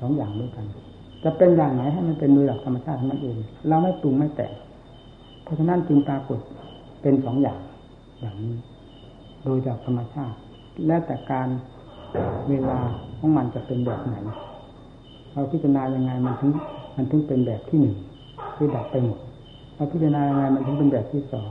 [0.00, 0.66] สองอย่างด้วยกัน
[1.24, 3.36] จะเป็นอย่างไหนให้มันเป็นโดยหลักธรรมชาติของมันเอง
[3.68, 4.52] เราไม่ปรุงไม่แต่ง
[5.42, 6.38] เพราะฉะนั้นจึงปรากฏ
[7.02, 7.60] เป็นสองอย่าง
[8.20, 8.54] อย่างนี้
[9.44, 10.36] โดยจากธรรมชาติ
[10.86, 11.48] และแต่การ
[12.48, 12.78] เวลา
[13.18, 14.16] ของมันจะเป็นแบบไหน
[15.32, 16.50] เราพิจารณายังไงมันถึง
[16.96, 17.96] มันถึงเป็นแบบที่หนึ่ง
[18.56, 19.18] คือดับไปหมด
[19.80, 21.50] เราพิจารณายังไงมันถึงเป็นแบบที่สอง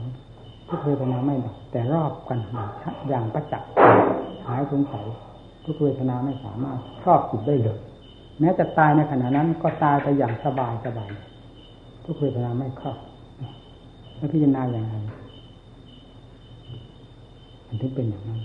[0.68, 2.38] ทุกเวทนาไม่ดับแต่รอบกัน
[3.08, 3.70] อย่างประจักษ์
[4.46, 5.06] หายสงสัย
[5.64, 7.78] ทุกเวทนาไม่สามารถครอบจิตได้เลย
[8.40, 11.10] แม้จะตายในขณะนั้นก็ตายไปอย่างสบายสบาย
[12.04, 12.98] ทุกเวทนาไม่ครอบ
[14.16, 14.94] แล้วพิจารณาอย่างไร
[17.66, 18.40] มันถึงเป็นอย่างนั้น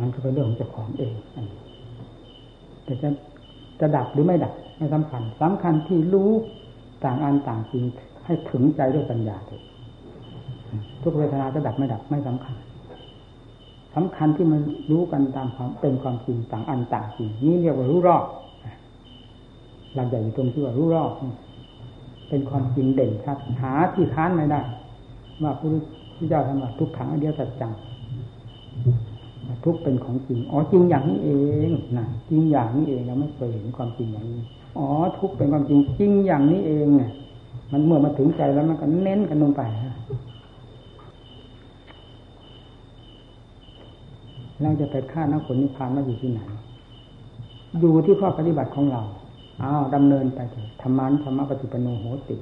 [0.00, 1.14] มันก็เป็นเรื่องของเจ้าของเอง
[2.84, 3.08] แต่จะ
[3.80, 6.30] จะดับหรือไม่ดับไม่สำคัญสำคัญที่รู้
[7.04, 7.86] ต่างอันต่างจริง
[8.30, 9.62] ให้ถึงใจด้วยปัญญาเถอะ
[11.02, 12.54] ทุกเวทนาจะดับไม่ดับไม่สำคัญ
[13.94, 18.24] สำคัญที่มันรู้กันตามความเป็นความจริงต่างอันต่างจริงนี่เรียกว่ารู้รอบ
[19.94, 21.10] หลักใหญ่อยู่ตรงที่ว่ารู้รอบ
[22.28, 24.60] เป็นความจริงเด่นชัดหาที่ค้านไม่ได้
[25.42, 25.68] ว่าพระพุท
[26.18, 27.72] ธเจ้าทำมาทุกขังอเดียวสัจจัง
[29.64, 31.30] ทุกเป็นของจริง อ๋อจริงอย่างนี้เอ
[31.68, 34.40] งนะจริงอย่างนี้เองเราไม่เคยเห็นความจริงอย่างนี้
[34.78, 34.86] อ๋อ
[35.18, 37.12] ทุกเป็นความจริงจริงอย่างนี้เองเนี่ย
[37.72, 39.62] มันเมื่อมาถึงใจแล้วมันก็เน้นกันลงไป
[44.62, 46.40] เราจะไปฆ่านักผลนิพพานมาอยู่ที่ไหน
[47.80, 49.02] อยู่ที่ข้อปฏิบัติของเรา
[49.62, 52.36] อ้าวดำเนินไปเถอะธรรมานธรรมปฏิปโนโหติ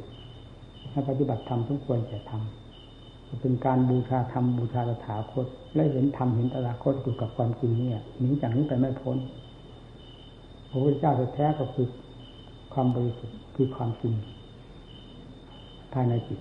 [0.91, 9.17] ให้ปฏิบัติธรรมทุกควรจะทำเป็นการบูชาธรรมบูชาตถาคต และเห็นธรรมเห็นตถาคตอยู่กับความจริงเนี่ยหนีจากนี้ไปไม่พ้น
[10.71, 11.87] พระพุทธเจ้าแท้ก็คือ
[12.73, 14.15] ความบริสุทธิ์คือความจริง
[15.93, 16.41] ภายในจิต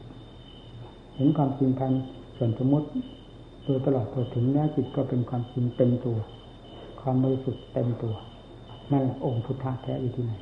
[1.15, 1.91] เห็นความจริงภาย
[2.37, 2.87] ส่วนสมมติ
[3.63, 6.17] โดยตลอดตัวถึงแม้จิตก็เป็นความจริงเต็มตัว
[7.01, 8.15] ความบริสุทธิ์เต็มตัว
[8.91, 10.33] นั่นองค์พุทธะแท้อยู่ที่ไหน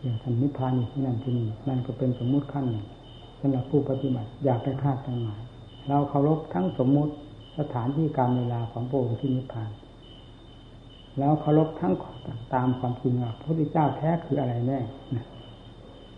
[0.00, 2.86] อย่างท่านนิพพานอยู่ที่นั่นที่นี่นั่นก็เป็นสมมุติขั้นหนึ่ง
[3.40, 5.40] สำหรับผู้ปฏิบัติอยากไปคาดหมาย
[5.88, 7.12] เราเคารพทั้งสมมุติ
[7.58, 9.70] สถานที่การเวลาของพระองค์ที่นิพพาน
[11.18, 11.92] แล้วเคารพทั้ง
[12.54, 14.80] ตามความจริงว่าพระพุทธเจ้าแท้คืออะไรแน่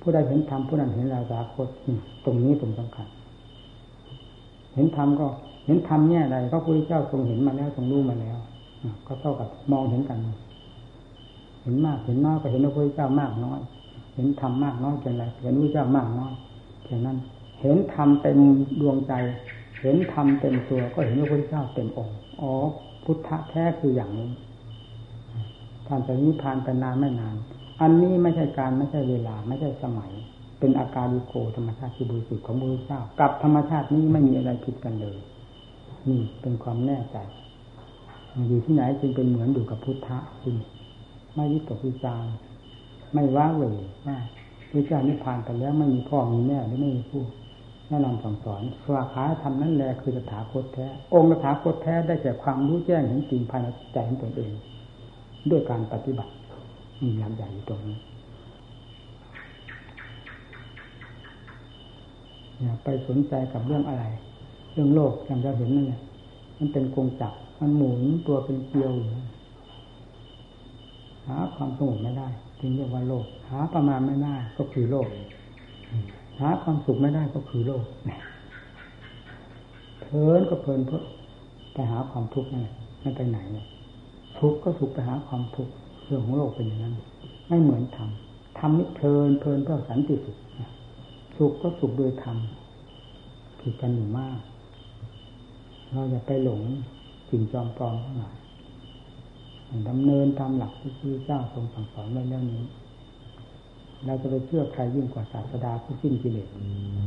[0.05, 1.69] ผู้ใดเห็นธรรมผู้นั้นเห็นราสาคต
[2.25, 3.07] ตรงนี้ตรงสำคัญ
[4.75, 5.27] เห็นธรรมก็
[5.67, 8.37] เห็นธรรมแง่ใดก็พระพุทธเจ้าทรงเห็นมาแล้วทรงรู้มาแล้ว
[9.07, 10.19] ก็เท่ากับมองเห็นกัน
[11.63, 13.61] เห็นมากเห็นน้อยก็เห็นพระพุทธเจ้ามากน้อย
[14.15, 16.33] เห็นธรรมมากน้อยเป็นไรเห็นพระพุทธเจ้ามากน้อย
[16.85, 17.17] เช่นนั้น
[17.61, 18.39] เห็นธรรมเต็ม
[18.81, 19.13] ดวงใจ
[19.83, 22.53] เห็นธรรมเต็มตัว ก็เห็นพระพุทธเจ้าเต็มองค์อ๋อ
[23.05, 24.29] พุทธะแท้คืออย่างนี้
[25.87, 27.37] ท่านจะนิพพานไปนานไม่นาน
[27.81, 30.13] อันนี้ไม่ใช่การไม่ใช่เวลาไม่ใช่สมัย
[30.59, 35.19] เป็นอาการดิโกธรรมชาติที่บริสุทธิ์ของพระพุทธเจ้ากับธรรมชาตินี้ไม่มีอะไรผิดกันเลย
[36.09, 37.17] นี่เป็นความแน่ใจ
[38.49, 40.57] อยู่ที่ไหนจึงเป็นเหมือนอยู่กับพุทธะจริง
[41.35, 42.25] ไม่ยึดตกวิจาร
[43.15, 43.63] ไม่ว้าเหว
[44.07, 44.19] ว่า
[44.71, 47.23] พระเจ้านิพพานไปแล้วไม่มีพ่อมีแม่หรือไม่มีผู้
[47.89, 54.53] แนะนำสั่งสอนสวาขาธรรมนั่นแหละคือสถาคตแท้ องค์สถาคตแท้ได้แก่ความรู้แจ้งเห็นจริงภายในใจของตนเอง
[55.51, 56.33] ด้วยการปฏิบัติ
[57.01, 57.99] มีหลักใหญ่อยู่ตรงนี้
[62.61, 64.05] อย่าไปสนใจกับเรื่องอะไร
[64.73, 66.01] เรื่องโลกอย่างเห็นนั่นแหละ
[66.59, 69.07] มันเป็นกงจักรมันหมุนตัวเป็นเกลียวอยู่
[71.27, 72.29] หาความสงบไม่ได้
[72.61, 75.09] จึงเรียกว่าโลก หาประมาณไม่ได้ก็คือโลก
[76.41, 77.85] หาความสุขไม่ได้ก็คือโลก
[80.01, 81.03] เพลินก็เพลินเพื่อ
[81.75, 82.67] ไปหาความทุกข์นั่น
[83.01, 83.39] ไม่ไปไหน
[84.39, 85.73] ทุกข์ก็สุขไปหาความทุกข์
[86.05, 86.95] เรื่องของโลกเป็นอย่างนั้น
[87.49, 88.11] ไม่เหมือนธรรม
[88.59, 90.37] ธรรมนี่เพลินเพลินเพื่อสันติสุข
[91.37, 92.37] สุขก็สุขโดยธรรม
[93.61, 94.39] ผิดกันอยู่มาก
[95.91, 96.63] เราอย่าไปหลง
[97.29, 98.37] สิ่งจอมปลอมทั้งหลาย
[99.89, 102.63] ดำเนินตามหลักที่พระเจ้าทรงสั่งสอนไว้แล้วนี้
[104.07, 106.49] เราจะไปเชื่อใครยิ่งกว่าศาสดาผู้สิ้นกิเลส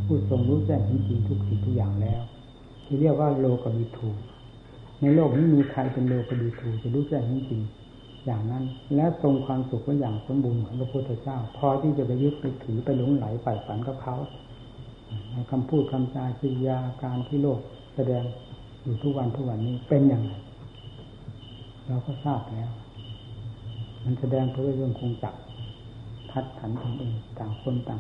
[0.06, 2.22] ผู้ทรงรู้แจ้งจริงทุกสิ่งทุกอย่างแล้ว
[2.86, 4.10] ที่เรียกว่าโลกบิทู
[5.02, 7.62] ในโลกนี้มีใครเป็นโลกบิทูจะรู้แจ้งจริง
[8.28, 14.16] อย่างนั้น และทรงความสุขไว้อย่างสมบูรณ์เหมือนพระพุทธเจ้า พอที่จะไปยึดไปถือไปหลงไหลฝ่ฝันกับเขา
[15.32, 17.60] ในคำพูดคำจาจิยาการที่โลก
[17.96, 18.24] แสดง
[18.84, 20.34] อยู่ทุกวันทุกวันนี้เป็นอย่างไร
[21.88, 22.70] เราก็ทราบแล้ว
[24.04, 25.36] มันแสดงเพื่อเรื่องคงจัก
[26.32, 28.00] ทัดผันตนเองต่างคนต่าง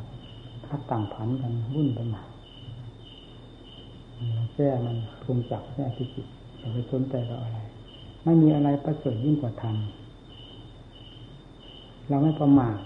[0.68, 2.26] ทัดต่างผันกันวุ่นไปหมด
[4.56, 7.60] แก้มันคงจักแก้ที่จิตอย่าไปสนใจเราอะไร
[8.24, 9.76] ไม่มีอะไรประเสริฐยิ่งกว่าธรรม
[12.10, 12.78] เราไม่ประมาท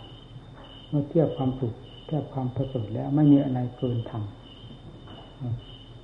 [0.89, 1.73] เมื่อเทียบความสุข
[2.07, 4.23] เทียบความประเสริฐแล้วไม่มีอะไรเกินธรรม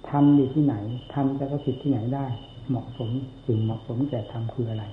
[0.09, 0.75] ธรรมอยู่ที่ไหน
[1.13, 2.25] ธรรมจะประสิทธิ์ที่ไหนได้
[2.69, 3.09] เหมาะสม
[3.45, 4.83] สิ่งเหมาะสมแก่ธรรมคืออะไร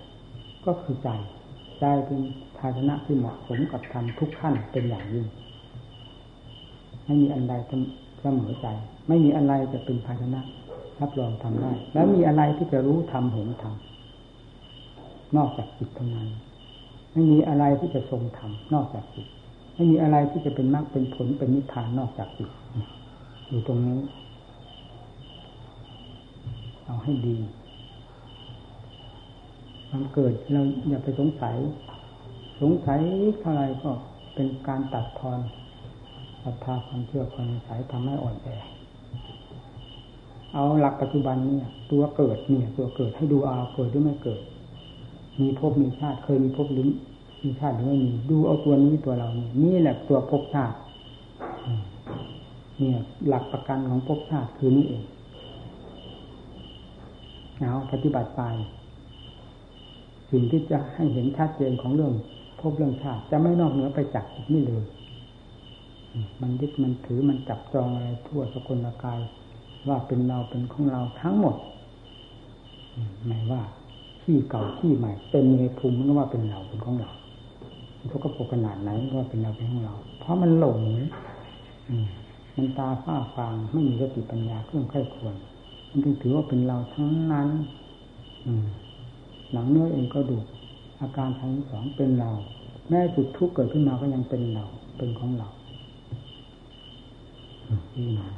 [0.64, 1.08] ก็คือใจ
[1.78, 2.20] ใจเป็น
[2.58, 5.26] ภาชนะที่เหมาะสมกับธรรมทุกขั้นเป็นอย่างยิ่ง
[7.04, 7.54] ไม่มีอันใด
[8.20, 8.66] เสมอใจ
[9.08, 10.40] ไม่มีอะไรจะเป็นภาชนะ
[11.00, 16.28] รับรองทำได้ แล้วมีอะไรที่จะรู้ทำเห็นทำนอกจากจิตเท่านั้น
[17.14, 19.26] ไม่มีอะไรที่จะทรงทำนอกจากจิต
[19.74, 22.50] ไม่มีอะไรที่จะเป็นมรรคเป็นผลเป็นนิพพานนอกจากจิต
[23.48, 23.98] อยู่ตรงนี้
[26.86, 27.36] เอาให้ดี
[29.88, 31.56] ความเกิดเราอย่าไปสงสัย
[32.60, 33.00] สงสัย
[33.40, 33.90] เท่าไรก็
[34.34, 35.38] เป็นการตัดทอน
[36.42, 38.48] ศรัทธาความเชื่อความสายทำให้อ่อนแอ
[40.54, 44.40] เอาหลักปัจจุบันเนี่ย ตัวเกิดเนี่ย ตัวเกิดให้ดูเอาเกิดหรือไม่เกิด
[45.40, 46.86] มีภพมีชาติเคยมีภพหรือ
[47.44, 50.76] มีชาติหรือไม่มีดูเอาตัวนี้ตัวเรานี่นี่แหละตัวภพชาติ
[52.78, 55.02] เนี่ย หลักประกันของภพชาติคือนี่เอง
[57.58, 58.42] เอาปฏิบัติไป
[60.30, 62.12] สิ่งที่จะให้เห็นชัดเจนของเรื่อง
[62.60, 64.84] ภพเรื่องชาติจะไม่นอกเหนือไปจากนี่เลย
[66.40, 69.20] มันยึดมันถือมันจับจองอะไรทั่วสกลกาย
[69.88, 71.56] ว่าเป็นเราเป็นของเราทั้งหมด
[73.26, 73.62] ไม่ว่า
[74.24, 77.10] ที่เก่าที่ใหม่เต็มในภูมิมันก็ว่าเป็นเราเป็นของเรา
[78.08, 80.80] เขาก็ปกขนาดไหนก็ว่าเป็นเราเป็นของเรา เพราะมันหลง
[82.56, 85.34] มันตาฝ้าฟางไม่มีสติปัญญาเครื่องไข้ควร
[85.90, 87.48] มันจึงถือว่าเป็นเราทั้งนั้น
[88.46, 88.52] อื
[89.52, 90.36] หนังเนื้อเองก็ดู
[91.00, 92.30] อาการทั้งสองเป็นเรา
[92.88, 94.64] แม้จุดทุกข์เกิดขึ้นมาก็ยังเป็นเรา
[94.98, 95.48] เป็นของเรา
[97.96, 98.28] นี่หมา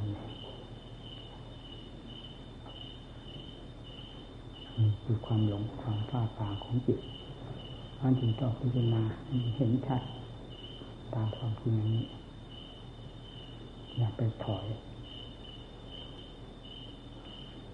[5.04, 7.00] คือความหลงความฝ้าฟางของจิต
[8.00, 9.02] มันจึงต้องพิจารณา
[9.56, 10.02] เห็นชัด
[11.14, 12.04] ตามความจริงนี้
[13.96, 14.64] อย่าไปถอย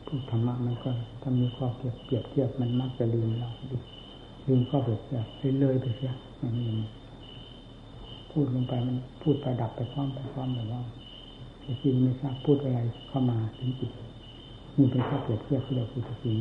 [0.07, 0.91] พูดธรรมะมันก็
[1.23, 3.51] ถ้ามีข้อเปรียบเปรียบเทียบมันมักจะลืมเรา
[4.47, 6.89] ลืมข้อเปรียบเทียบเลยไปเสียมันนี่
[8.31, 10.83] พูดลงไปมันพูดไปดับไปพร้อมไปพร้อมแบบว่า
[11.63, 13.93] แต่จริงไม่ทราบพูดอะไรเข้ามาถึงจิต
[14.77, 16.37] นี่เป็นข้อเปรียบเทียบที่เราพูดจริง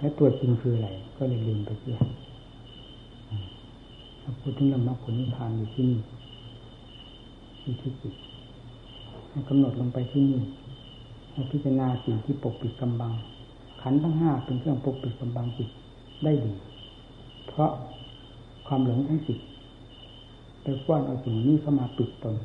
[0.00, 1.98] และตัวจริงคืออะไร ก็เลยลืมไปเสีย
[4.20, 6.00] เราพูดถึงเรื่องมรรคผลนิพพานอยู่ที่นี่
[7.60, 8.14] ที่ที่จิต
[9.30, 10.40] ให้กำหนดลงไปที่นี่
[11.32, 13.12] ให้พิจารณาสิ่งที่ปกปิดกำบัง
[13.82, 15.68] ขันทั้งห้าเป็นเครื่องปกปิดกำบังจิต
[16.24, 16.52] ได้ดี
[17.48, 17.70] เพราะ
[18.66, 19.38] ความหลงทั้งจิต
[20.62, 22.36] ไปฟ้อนเอาสิ่งนี้เข้ามาปิดตน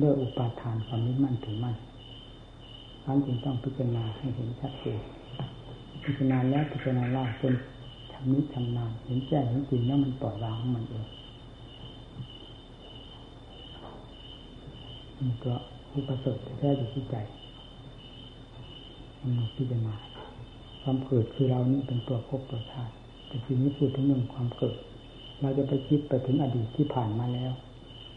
[0.00, 1.76] ด้วยอุปาทานความนี้มั่นถือมั่น
[3.04, 5.00] นั้นจึงต้องพิจารณาให้เห็นชัดเจน
[6.10, 7.54] พิจารณาแล้วพิจารณาล่าจน
[8.12, 11.06] ทำนี้ทำนานเห็นแจ้งเห็นจริงแล้วมันปล่อยวางของมันเอง
[15.20, 15.54] นี่ก็
[15.90, 17.14] ผู้ประสบแท้อยู่ที่ใจ
[19.22, 19.94] มันพิจารณา
[20.82, 22.94] ความเกิดคือเรานี่เป็นตัวภพตัวชาติ
[23.26, 24.76] แต่ทีนี้พูดถึงเรื่องความเกิด
[25.40, 27.52] เราจะไปคิดไปถึงอดีตที่ผ่านมาแล้ว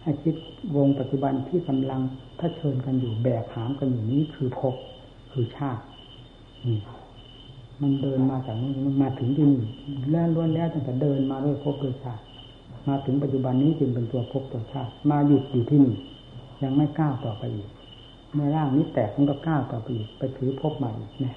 [0.02, 0.36] ให้คิด
[0.76, 2.02] วงปัจจุบันที่กำลัง
[2.58, 4.76] เชิญกันอยู่แบกหามกันอยู่นี้คือภพ
[5.32, 5.84] คือชาติ
[6.68, 6.80] นี่
[7.82, 9.64] มันเดินมาจากนี้มันมาถึงที่นี่
[10.12, 12.24] แล้วล้วนแล้วตั้งแต่เดินมาด้วยภพด้วยชาติ
[12.88, 15.96] มาถึงปัจจุบันนี้จึงเป็นตัวภพตัวชาติมาหยุดอยู่ที่นี่
[16.64, 17.70] ยังไม่ก้าวต่อไปอีก
[18.34, 21.36] เมื่อร่างนี้แตกมันก็ก้าวต่อไปอีกไปถือภพใหม่เนี่ย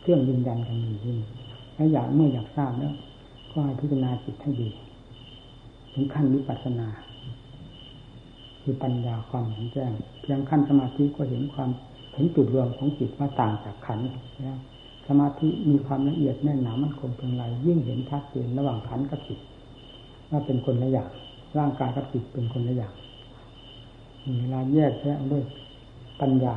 [0.00, 1.28] เครื่องยืนยันกันอยู่ที่นี่
[1.74, 2.94] แล้วอยากเมื่ออยากทราบแล้ว
[3.50, 4.68] ก็ให้พิจารณาจิตให้ดี
[5.92, 6.88] ถึงขั้นวิปัสสนา
[8.62, 11.70] คือปัญญาความเห็นแจ้งเพียงขั้นสมาธิก็เห็นความ
[12.18, 13.98] เห็นจุดรวมของจิตว่าต่างจากขัน
[14.40, 14.58] แล้ว
[15.06, 19.40] สมาธิมีความละเอียดแน่นหนามันคงเพียงไรยิ่งเห็นชัดเจนระหว่างขันกับจิต
[20.30, 21.08] ว่าเป็นคนละอย่าง
[21.58, 22.92] ร่างกายกับจิตเป็นคนละอย่าง
[24.38, 25.42] เวลาแยกแยะด้วย
[26.20, 26.54] ปัญญา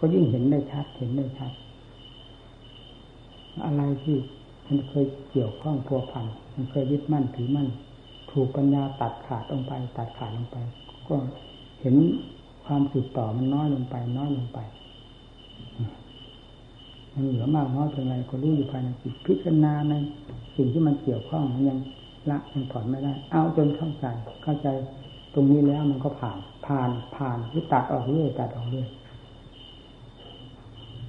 [0.00, 1.52] ก็ยิ่งเห็นได้ชัดเห็นได้ชัด
[3.66, 4.16] อะไรที่
[4.66, 7.68] มันเคยเกี่ยวข้องพัวพันมันเคยยึดมั่นถือมั่น
[8.30, 10.56] ถูกปัญญาตัดขาดลงไป ตัดขาดลงไป
[11.08, 11.16] ก็
[11.80, 11.96] เห็น
[12.68, 14.58] ความสืบต่อมันน้อยลงไป น้อยลงไป
[17.14, 19.94] มันเหลือมากน้อยเพียงไรก็รู้อยู่ภายในจิตพิจารณาใน
[20.56, 21.78] สิ่งที่มันเกี่ยวข้องมันยัง
[22.30, 24.06] ละยังถอนไม่ได้ เอาจนเข้าใจ
[24.42, 24.68] เข้าใจ
[25.34, 28.88] ตรงนี้แล้วมันก็ผ่าน ผ่านผ่านที่ตัดออกเรื่อยตัดออกเรื่อย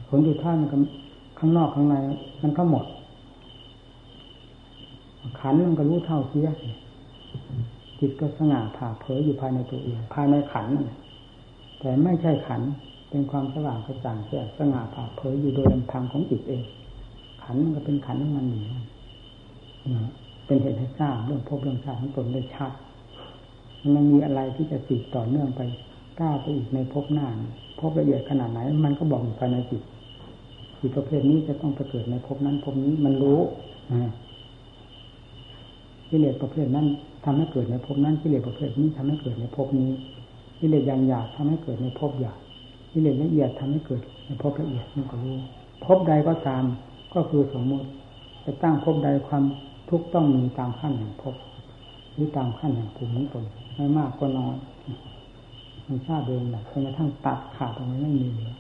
[0.08, 0.78] ผลสุดท้ายมันก็
[1.40, 1.96] ข้างนอกข้างใน
[2.44, 2.86] มันก็หมด
[5.40, 6.50] ขันมันก็รู้เท่าเทีย
[8.00, 12.62] จิตก็สง่าผ่าเผยอยู่ภายในตัวเองภายในขันนั่นแต่ไม่ใช่ขัน
[13.10, 16.64] เป็นความสว่างกระจ่างแจ้งสง่าผ่าเผยอยู่โดยลำพังของจิตเอง
[17.44, 18.62] ขันมันก็เป็นขันของมันอยู่
[20.46, 22.72] เป็นเหตุให้ทราบเรื่องพบเรื่องชาติของตนได้ชัด
[23.96, 25.62] มันมีอะไรที่จะสืบต่อเนื่องไป
[26.20, 27.28] ก้าวไปอีกในภพหน้า
[27.80, 29.82] พบละเอียดขนาดไหน มันก็บอกภายในจิต
[30.80, 33.40] จิตประเภทนี้จะต้องไปเกิดในภพนั้นภพนี้มันรู้
[36.10, 36.88] กิเลสประเภทนั้น
[37.26, 39.90] ทำให้เกิดในภพนั้นกิเลสประเภทนี้ทำให้เกิดในภพนี้
[40.60, 42.40] กิเลสอย่างหยาบทำให้เกิดในภพหยาบ
[42.92, 45.36] กิเลสละเอียดทำให้เกิดในภพละเอียดมันก็รู้
[45.86, 46.64] ภพใดก็ตาม
[47.14, 47.88] ก็คือสมมติ
[48.46, 49.44] จะตั้งภพใดความ
[49.90, 51.36] ทุกข์ต้องมีตามขั้นแห่งภพ
[52.14, 53.46] หรือตามขั้นแห่งภูมิของตน
[53.76, 54.56] ไม่มากก็น้อย
[55.88, 58.54] มันทราบเองแหละจนกระทั่งตัดขาดตรงนี้ไม่มีเหลือ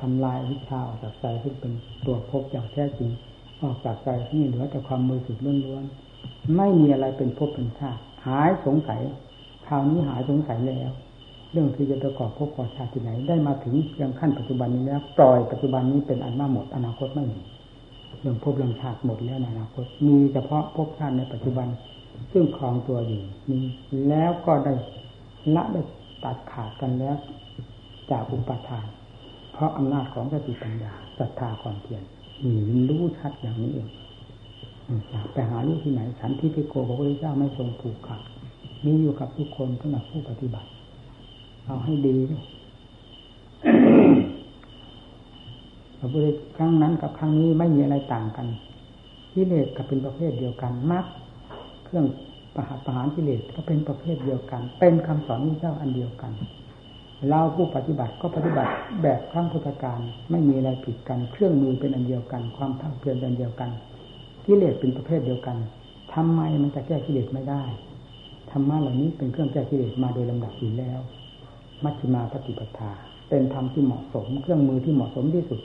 [0.00, 1.72] ทำลายวิชาออกจากใจที่เป็น
[2.06, 3.10] ตัวภพอย่างแท้จริง
[3.62, 9.02] ออกจากใจที่เหลือแต่ความมือสุดล้วนๆไม่มีอะไรเป็นภพเป็นชาติหายสงสัย
[9.70, 10.90] ราวนี้หายสงสัยแล้ว
[11.52, 17.40] เรื่องที่จะประกอบภพก่อชาติที่ไหน ได้มาถึงยังขั้นปัจจุบันนี้แล้วปล่อยปัจจุบันนี้เป็นอันมาหมดอนาคตไม่มี
[18.20, 21.68] เรื่องภพเรื่องชาติหมดแล้วในอนาคต มีเฉพาะภพชาติในปัจจุบัน
[22.32, 23.58] ซึ่งครองตัวอยู่มี
[24.08, 24.72] แล้วก็ได้
[25.54, 25.82] ละได้
[26.24, 27.16] ตัดขาดกันแล้ว
[28.10, 28.86] จากอุปทาน
[29.52, 32.02] เพราะอำนาจของสติปัญญาศรัทธาความเพียร
[32.44, 32.54] มี
[32.88, 33.88] รู้ชัดอย่างนี้เอง
[35.32, 38.22] ไปหาลูกที่ไหนสันทิพิโกพระพุทธเจ้าไม่ทรงผูกขาด
[38.84, 40.68] มีอยู่กับทุกคนสำหรับผู้ปฏิบัติ
[41.66, 42.16] เอาให้ดี
[45.98, 48.46] พระพุทธครั้งนั้นกับครั้งนี้ไม่มีอะไรต่างกัน
[49.32, 51.04] กิเลสก็เป็นประเภทเดียวกันมรรค
[51.84, 52.06] เครื่อง
[52.54, 56.32] ประหารประหารกิเลสก็เป็นประเภทเดียวกัน เป็นคำสอนของเจ้าอันเดียวกัน
[57.28, 63.70] เราผู้ปฏิบัติก็ปฏิบัติแบบครั้งพุทธการไม่มีอะไรผิดกัน เครื่องมือเป็นอันเดียวกัน ความภาคเพียรเป็นอันเดียวกัน
[64.46, 65.56] กิเลสเป็นประเภทเดียวกัน
[66.14, 67.62] ทำไมมันจะแก้กิเลสไม่ได้
[68.52, 71.00] ธรรมะเหล่านี้เป็นเครื่องแก้กิเลสมาโดยลำดับอยู่แล้ว
[71.84, 72.90] มัชฌิมาปฏิปทา
[73.28, 75.60] เป็นธรรมที่เหมาะสม เครื่องมือที่เหมาะสมที่สุด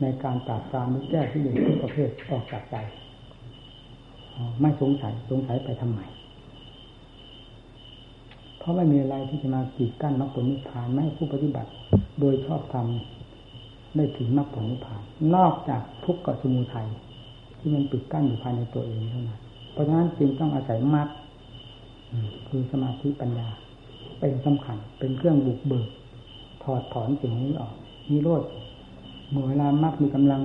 [0.00, 2.76] ในการปราบปรามแก้กิเลสทุกประเภทออกจากใจ
[4.60, 6.00] ไม่สงสัยสงสัยไปทำไม
[8.58, 11.70] เพราะไม่มีอะไรที่จะมากีดกั้นมรรคผลนิพพานไม่ให้ผู้ปฏิบัติ
[12.20, 12.86] โดยชอบธรรม
[13.96, 15.02] ได้ถึงมรรคผลนิพพาน
[15.34, 16.88] นอกจากทุกข์กับสมุทัย
[17.58, 19.40] ที่มันปิดกั้นอยู่ภายในตัวเองเท่านั้น
[19.72, 21.08] เพราะฉะนั้นจึงต้องอาศัยมรรค
[22.48, 23.48] คือสมาธิปัญญา
[24.20, 25.88] เป็นสำคัญ เป็นเครื่องบุกเบิก
[26.62, 27.74] ถอดถอนสิ่งนี้ออก
[28.10, 28.42] นิโรธ
[29.30, 30.40] เมื่อเวลามรรคมีกำลัง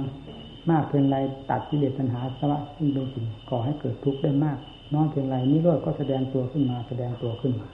[0.72, 1.18] มากเพียงไร
[1.50, 4.58] ตัดกิเลสปัญหาสวะซึ่งเป็นสิ่งก่อให้เกิดทุกข์ได้มาก
[4.94, 7.68] น้อยเพียงไรนิโรธก็แสดงตัวขึ้นมาแสดงตัวขึ้นมา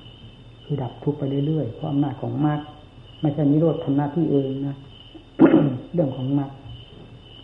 [0.66, 2.60] คือดับทุกข์ไปเรื่อยๆเพราะอำนาจของมรรค
[3.22, 4.76] ไม่ใช่นิโรธทำหน้าที่เองนะ
[5.94, 6.50] เรื่องของมรรค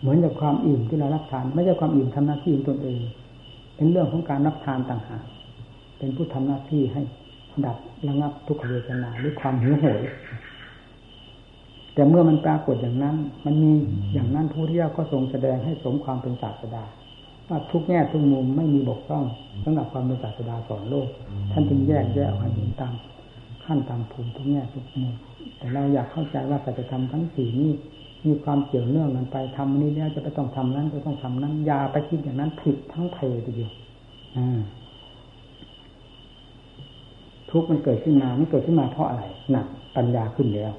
[0.00, 2.98] เหมือนกับความอิ่มที่เรารับทาน ไม่ใช่ความอิ่มทำหน้าที่ตนเอง
[3.76, 5.22] เป็นเรื่องของการรับทานต่างหาก
[5.98, 7.02] เป็นผู้ทำหน้าที่ให้
[7.66, 7.76] ดับ
[8.08, 10.02] ระงับทุกขเวทนาหรือความหิวโหย
[11.94, 13.72] แต่เมื่อมันปรากฏอย่างนั้น มันมี
[14.12, 16.84] อย่างนั้นผู้เที่ก็ทรงแสดงให้สมความเป็นศาสดา
[17.48, 19.24] ว่าทุกแง่ทุกมุมไม่มีบกพร่อง
[19.64, 21.08] สำหรับความเป็นศาสดาสอนโลก
[21.52, 22.94] ท่านจึงแยกแยกออกมาเห็นตาม
[23.64, 25.14] ขั้นตามภูมิทุกแง่ทุกมุม
[25.58, 27.72] แต่เราอยากเข้าใจว่าสัจธรรมทั้งสี่นี้
[28.26, 33.72] มีความเกี่ยวเนื่องกันไปทำนี้แล้วจะไปต้องทำนั้นจะต้องทำนั้นยาไปคิดอย่างนั้นผิดทั้งเพทีเดียว
[37.56, 40.72] ทุกข์มันเกิดขึ้นมามันเกิดขึ้นมาเพราะอะไรหนักปัญญาขึ้นแล้ว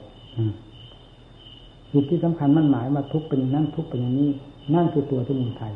[1.92, 4.30] จิตที่สำคัญมันหมายว่าทุกข์เป็นอย่งนั้นทุกข์เป็นอย่างนี้
[4.74, 5.74] นั่นคือตัวที่มีไทย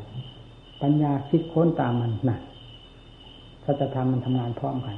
[0.81, 2.41] ปัญญาคิดค้นตามมันหนัก
[3.65, 4.97] สัจธรรมมันทำงานพร้อมกัน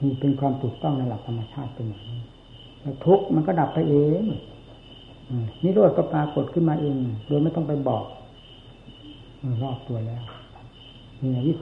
[0.00, 2.20] นี่เป็นความถูกต้องในหลักธรรมชาติเป็นอย่างนี้
[2.80, 4.24] แล้วทุกข์มันก็ดับไปเอง
[5.62, 6.96] นี่โรดก็ปรากฏขึ้นมาเอง
[7.28, 8.04] โดยไม่ต้องไปบอก
[9.62, 10.22] รอบตัวแล้ว
[11.20, 11.52] นี่วิ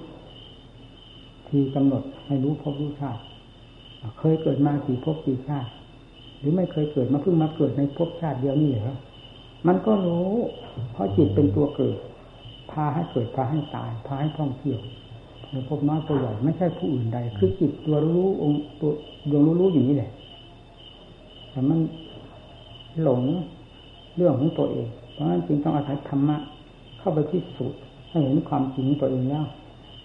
[1.52, 3.20] ธีกำหนดให้รู้พบรู้ชาติ
[4.18, 5.70] เคยเกิดมากี่พบกี่ชาติ
[6.38, 8.96] หรือไม่เคยเกิดมาเพิ่งมาเกิดในพบชาติเดียวนี่เหรอ
[9.66, 10.30] มันก็รู้
[10.92, 11.96] เพราะจิตเป็นตัวเกิด
[12.70, 14.80] พาให้เกิดพาให้ตาย พาให้ท่องเที่ยว
[15.50, 18.92] ในพบน้อยตัวใหญ่ไม่ใช่ผู้อื่นใด คือจิตตัวรู้องค์ตัว
[19.30, 20.10] ดวงรู้รู้อยู่นี่แหละ
[21.50, 21.78] แต่มัน
[23.02, 23.22] หลง
[24.16, 26.36] เรื่องของตัวเอง เพราะฉะนั้นจึงต้องอาศัยธรรมะ
[26.98, 27.72] เข้าไปที่สุด
[28.10, 29.44] ให้เห็นความจริงตัวเองแล้ว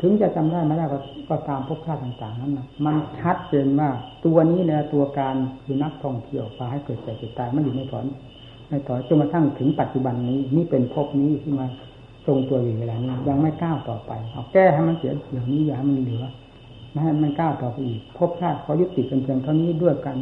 [0.02, 0.86] ถึงจะจำได้ไม่ได้
[1.30, 3.90] ก็ตามพบชาติต่าง ๆ นั้นนะมันชัดเจนว่า
[4.26, 8.06] ตัวนี้แหละตัวการคือนักท่องเที่ยวพาให้เกิดแก่เจ็บตายมันอยู่ในถอน
[8.70, 11.68] ในถอนจนมาทั้งถึงปัจจุบันนี้นี่เป็นภพนี้ที่มา
[12.26, 16.24] ทรงตัวอยู่เวลานี้ยังไม่ก้าวต่อไปเอาแก้ให้มันเสียอย่างนี้อย่าให้มันเหลือ
[16.92, 20.18] ไม่ให้มันก้าวต่อไปอีกภพชาติเขายุติกันเพียงเท่านี้ด้วยกัน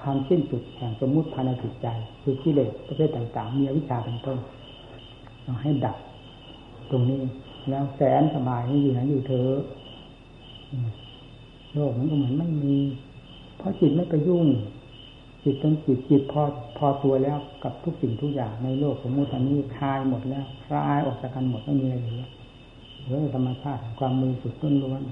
[0.00, 1.86] ความสิ้นสุดแห่งสมมุติภายในจิตใจ
[2.22, 4.38] คือกิเลสประเภทต่างๆมีวิชาเป็นต้น
[5.44, 5.96] เราให้ดับ
[6.90, 7.20] ตรงนี้
[7.70, 9.48] แล้วแสนสบายอยู่ไหนอยู่เธอ
[11.74, 12.76] โลกมันก็เหมือนไม่มี
[13.58, 14.46] เพราะจิตไม่ไปยุ่ง
[15.44, 16.42] จิตต้นจิตจิตพอ
[16.78, 22.26] พอตัวแล้วกับทุกสิ่งทุกอย่างในโลกสมมติอันนี้คลายหมดแล้วคลายออกจากกันหมดไม่มีอะไรเหลือ
[23.04, 25.02] เหลือธรรมชาติความมือสุดต้นล้วน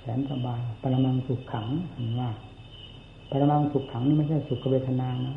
[0.00, 2.30] แสนสบายปรมังสุขขังเห็นว่า
[3.30, 5.36] ปรมังสุขขังนี่ไม่ใช่สุขเวทนานะ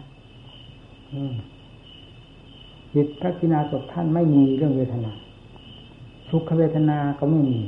[2.96, 5.12] จิตพระกินาศท่านไม่มีเรื่องเวทนา
[6.30, 7.60] สุขเวทนาก็ไม่มี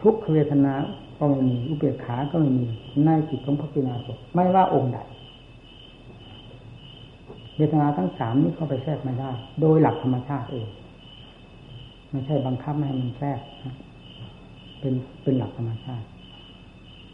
[0.00, 0.72] ทุกขเวทนา
[1.18, 2.66] ก็ไม่มีอุเบกขาก็ไม่มี
[3.04, 4.98] ในจิตของพระกินาศไม่ว่าองค์ใด
[7.56, 9.30] เวทนาทั้งสามนี้เข้าไปแทรกไม่ได้
[9.60, 10.68] โดยหลักธรรมชาติเอง
[12.10, 13.40] ไม่ใช่บังคับไม่ให้มันแทรก
[14.80, 16.06] เป็นเป็นหลักธรรมชาติ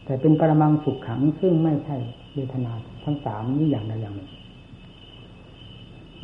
[0.05, 1.97] แต่เป็นปรมังสุขขังซึ่งไม่ใช่
[2.35, 2.73] เวทนา
[3.05, 4.31] ทั้งสามนี้อย่างใดอย่างหนึ่ง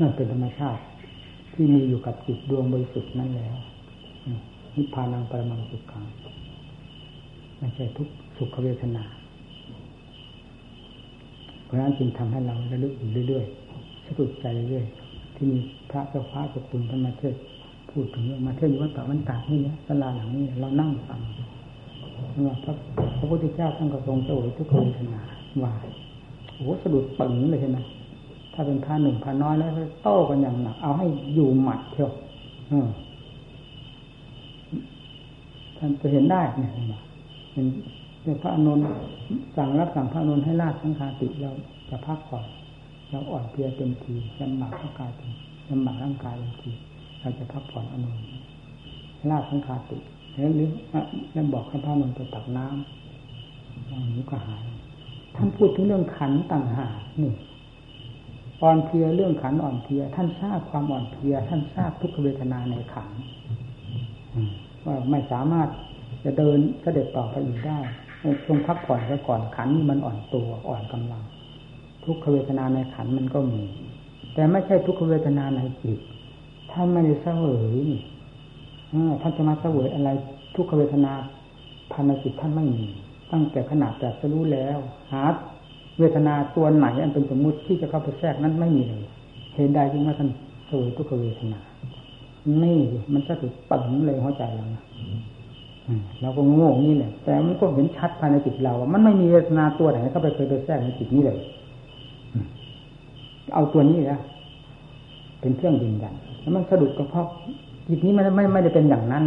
[0.00, 0.80] นั่นเป็นธรรมชาติ
[1.52, 3.54] ที่มีอยู่กับจิตดวงบริสุทธิ์นั่นแล้ว
[4.74, 6.04] นิพพานังปรมังสุขขัง
[7.58, 9.04] ไม่ใช่ทุกสุขเวทนา
[11.64, 15.58] เพราะนั้นจึงทำให้เราระลึกอยู่เรื่อยๆสะดุดใจเรื่อยๆที่มี
[15.90, 17.34] พระเจ้าฟ้าสกุลธรรมาเทศ
[17.90, 21.20] พูดถึงเรื่องมาเที่ยววัดป่าวันตากนี่เนี่ยสลาหลังนี้เรานั่งฟัง
[22.46, 22.72] ว่าพระ
[23.18, 25.22] พระพุทธเจ้าท่านก็ทรงโจยทุกคนขนา
[25.62, 25.72] ว่า
[26.56, 27.78] โอ้สะดุดปึงเลยใช่ไหม
[28.52, 29.70] ถ้าเป็นพาหนึ่งพาน้อยแล้ว
[30.04, 32.10] โต้กันอย่างหนัก เอาให้อยู่หมัดเที่ยว
[35.76, 36.94] ท่านจะเห็นได้เนี่ยเห็นไหม
[38.22, 38.78] เป็นพระอนุน
[39.56, 41.52] สั่งรับสั่งพระอนุนให้ลาดสังฆาติเรา
[41.88, 42.44] จะพักผ่อน
[43.10, 45.32] เราอ่อนเพลียเต็มทีลำบากร่างกายเต็ม
[45.70, 46.70] ลำบากร่างกายเต็มที
[47.20, 48.16] เราจะพักผ่อนอนุน
[49.30, 49.98] ลาดสังคาติ
[50.34, 50.68] แล้วหรือ
[51.32, 54.64] แล้วบอกให้พระนนท์ไปตักน้ำอันนี้ก็หาย
[55.36, 57.32] ท่านพูดถึงเรื่องขันต่างหากนี่
[58.62, 63.10] อ่อนเพลียเรื่องขันอ่อนเพลีย ท่านทราบความอ่อนเพลีย ท่านทราบทุกขเวทนาในขัน
[64.84, 65.68] ว่าไม่สามารถ
[66.24, 67.78] จะเดินเสด็จต่อไปอีกได้
[68.46, 71.22] ทรงพักผ่อนซะก่อนขันมันอ่อนตัวอ่อนกำลัง
[72.04, 73.62] ทุกขเวทนาในขันมันก็มี
[74.34, 75.98] แต่ไม่ใช่ทุกขเวทนาในจิต
[76.72, 77.46] ท่านไม่ได้เสว
[77.76, 77.80] ย
[78.94, 80.10] นี่ท่านจะมาเสวยอะไร
[80.54, 81.12] ทุกขเวทนา
[81.92, 82.84] ภายในจิตท่านไม่มี
[83.32, 84.78] ตั้งแต่ขนาดแต่จะรู้แล้ว
[85.12, 85.22] หา
[86.02, 89.02] เวทนาตัวไหนอันเป็นสมมุติที่จะเข้าไปแทรกนั้นไม่มีเลย
[89.54, 90.28] เห็นได้จริงว่าท่าน
[90.70, 91.60] สวยทุกเวทนา
[92.62, 92.78] นี่
[93.12, 94.82] มันจะถูกปังเลยหัวใจเรานะ
[96.20, 101.38] เราก็โง่นี่แหละแต่มันก็เห็นชัดภายในจิตเราว่ามันไม่มีเวทนาตัวไหนเข้าไปเคยไปแทรกในจิตนี้เลย
[103.54, 104.20] เอาตัวนี้นะ
[105.40, 107.26] เป็นเครื่องยืนยันแล้วมันสะดุดก็เพราะ
[107.88, 109.24] จิตนี้มันไม่ไม่ได้เป็นอย่างนั้น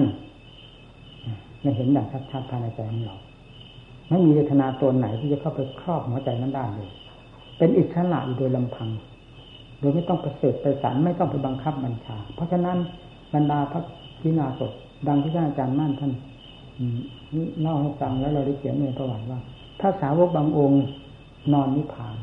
[1.62, 3.16] ไม่เห็นอย่างชัดๆภายในใจของเรา
[4.10, 6.90] ไม่มีเวทนาตัวไหนที่จะเข้าไปครอบหัวใจนั้นได้เลย
[7.58, 8.90] เป็นอิสระอยู่โดยลำพัง
[9.80, 12.78] โดยไม่ต้องประเสริฐไปสารไม่ต้องไปบังคับบัญชา เพราะฉะนั้น
[13.34, 13.82] บรรดาพระ
[14.22, 14.72] พิณาสด
[15.08, 16.12] ดังที่ท่านอาจารย์มั่นท่าน
[17.62, 19.40] เล่าให้ฟังแล้วเราได้เขียนในประวัติว่า
[19.80, 20.84] ถ้าสาวกบางองค์
[21.54, 22.16] นอนนิพพาน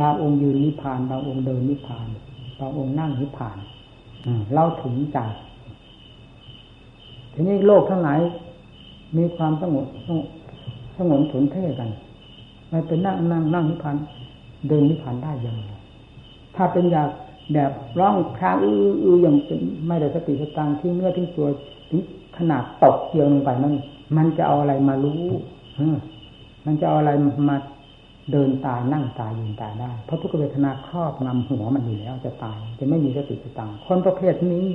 [0.00, 2.06] บางองค์ยืนนิพพาน บางองค์เดินนิพพาน
[2.60, 3.58] บางองค์นั่งนิพพาน
[4.54, 5.18] เราถึงใจ
[7.32, 8.18] ทีนี้โลกทั้งหลาย
[9.16, 10.26] มีความสงบสงบ
[11.10, 11.90] สนเท่กัน
[12.70, 13.96] ไม่เป็นนั่งนั่งนั่งนิพพาน
[14.68, 15.72] เดินนิพพานได้ยังไง
[16.56, 17.08] ถ้าเป็นอยาก
[17.54, 19.36] แบบร้องครางอื้ออื้ออย่าง
[19.86, 21.46] ไม่ได้สติสตังที่เนื้อทิ้งตัว
[21.90, 22.00] ถึง
[22.38, 23.74] ขนาดตกเกียวลงไปนั่น
[24.16, 25.22] มันจะเอาอะไรมารู้
[26.66, 27.10] มันจะเอาอะไร
[27.50, 27.56] มา
[28.32, 34.66] เดินตายนั่งตายยืนตายได้ เพราะทุกเวทนาครอบงำหัวมันอยู่แล้วจะตาย จะไม่มีสติสตังคนประเภทนี้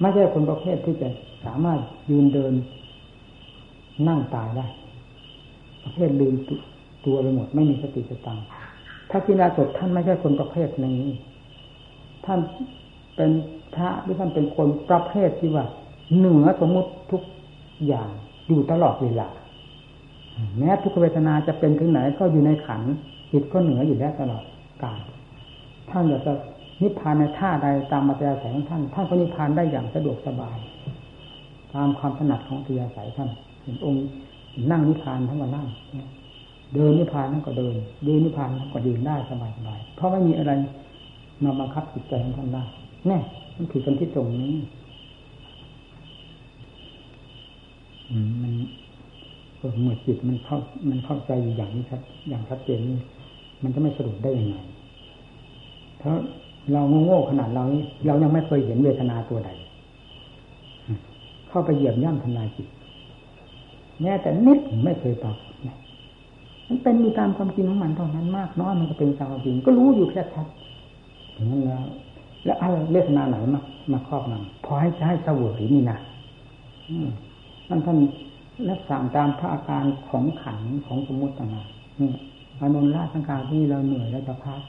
[0.00, 1.08] ไม่ใช่คนประเภทที่จะ
[1.44, 1.80] สามารถ
[2.10, 2.52] ยืนเดิน
[4.08, 4.66] นั่งตายได้
[5.82, 6.34] ประเภทลืม
[7.04, 8.38] ตัวไปหมด ไม่มีสติสตัง
[9.10, 10.98] ถ้ากินาสดท่านไม่ใช่คนประเภทนี้
[12.26, 12.38] ท่าน
[13.16, 13.30] เป็น
[13.74, 15.64] พระหรือท่านเป็นคนประเภทที่ว่า
[16.16, 17.22] เหนือสมมติทุก
[17.86, 18.10] อย่าง
[18.48, 19.28] อยู่ตลอดเวลา
[20.58, 22.82] แม้ทุกเวทนาจะเป็นถึงไหนก็อยู่ในขัน
[23.32, 24.44] จิตก็เหนืออยู่แล้วตลอด
[24.82, 25.00] กาล
[25.90, 26.32] ท่านอยากจะ
[26.82, 30.58] นิพพานในท่าใดตามมัธยาศัยของท่านท่านก็นิพพานได้อย่างสะดวกสบาย
[31.74, 33.30] ตามความถนัดของมัธยาศัยท่าน
[33.84, 34.06] องค์
[34.70, 35.66] นั่งนิพพานทั้งวันนั่ง
[36.74, 37.74] เดินนิพพานนั่นก็เดิน
[38.06, 40.52] ยืนนิพพานนั่นก็ยืนได้สบายสบายเพราะไม่มีอะไร
[41.44, 42.64] มาบังคับจิตใจของท่านได้
[43.06, 43.18] แน่
[43.56, 44.54] มันคือกันที่ตรงนี้
[48.42, 48.52] มัน
[49.82, 50.58] เมื่อจิตมันเข้า
[50.90, 52.98] มันเข้าใจอยู่อย่างนี้ครับ อย่างชัดเจนนี่
[53.62, 54.56] มันจะไม่สรุปได้ยังไง
[55.98, 56.16] เพราะ
[56.72, 59.50] เราโง่ขนาดเรานี้เรายังไม่เคยเห็นเวทนาตัวใด
[61.48, 62.68] เข้าไปเหยียบย่ำทำลายจิต
[64.02, 65.36] แม้แต่นิดไม่เคยปรับ
[66.68, 70.46] มันเป็นมีตามความจริงของมันเท่านั้นมากน้อยมันก็เป็นตามความจริง ก็รู้อยู่แค่ชัด
[71.34, 71.82] อย่างนั้นแล้ว
[72.44, 73.60] แล้วอะไรเวทนาไหนมา
[73.92, 75.98] มาครอบงำพอให้ใช้เสวยนี่นะ
[77.68, 77.98] นั่นท่าน
[78.64, 82.10] และสั่งตามพระอาการของขันของสมมติต่างๆนี่
[82.60, 84.60] อนุราสังการที่เราเหนื่อยแล้วจะพัก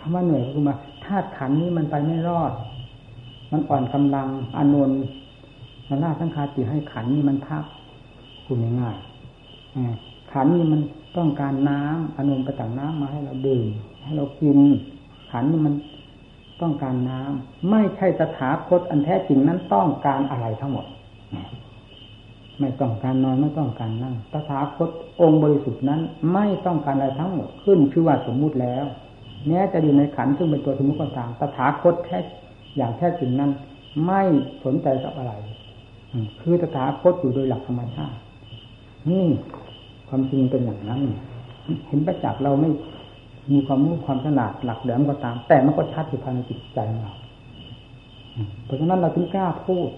[0.00, 2.52] คำว่าเหนื่อยก็คือมาธาตุขันนี้มันไปไม่รอด
[3.52, 5.00] มันอ่อนกำลังอานนท์
[6.02, 7.64] ราสังขารติให้ขันนี้มันพัก
[8.46, 10.80] คุณง่ายๆขันนี้มัน
[11.16, 13.66] ต้องการน้ำอานนท์ไปตักน้ำมาให้เราดื่ม
[14.04, 14.58] ให้เรากิน
[15.30, 15.74] ขันนี้มัน
[16.62, 20.86] ต้องการน้ำไม่ใช่สถาคตอันแท้จริงนั้นต้องการอะไรทั้งหมด
[22.60, 24.90] ไม่ต้องการนอนไม่ต้องการนั่งตถาคต
[25.20, 26.00] องค์บริสุทธิ์นั้น
[26.32, 28.84] ไม่ต้องการอะไรทั้งหมดขึ้นชื่อว่าสมมุติแล้ว
[29.46, 32.18] แม้จะอยู่ในขันซึ่งเป็นตัวสมมุติก็ตามตถาคตแท้
[32.76, 33.50] อย่างแท้จริงนั้น
[34.06, 34.22] ไม่
[34.64, 35.32] สนใจกับอะไร
[36.40, 38.18] คือตถาคตอยู่โดยหลักธรรมชาติ
[39.10, 39.24] นี่
[40.08, 41.00] ความจริงเป็นอย่างนั้น
[41.88, 42.70] เห็นประจักษ์เราไม่
[43.52, 47.14] มีความรู้ความฉลาดหลักแหลมก็ตาม แต่มันก็ชัดอยู่ภายในจิตใจของเรา
[48.64, 49.88] เพราะฉะนั้นเราถึงกล้าพูด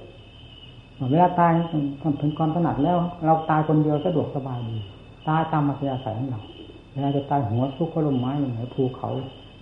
[1.11, 4.77] เวลาตายถึงความถนัดแล้ว เราตายคนเดียวสะดวกสบายดี
[5.29, 6.41] ตายตามมัธยาศัยของเรา
[6.93, 9.11] เวลาจะตายหัวซุกก็ลมไม้อย่างไรภูเขา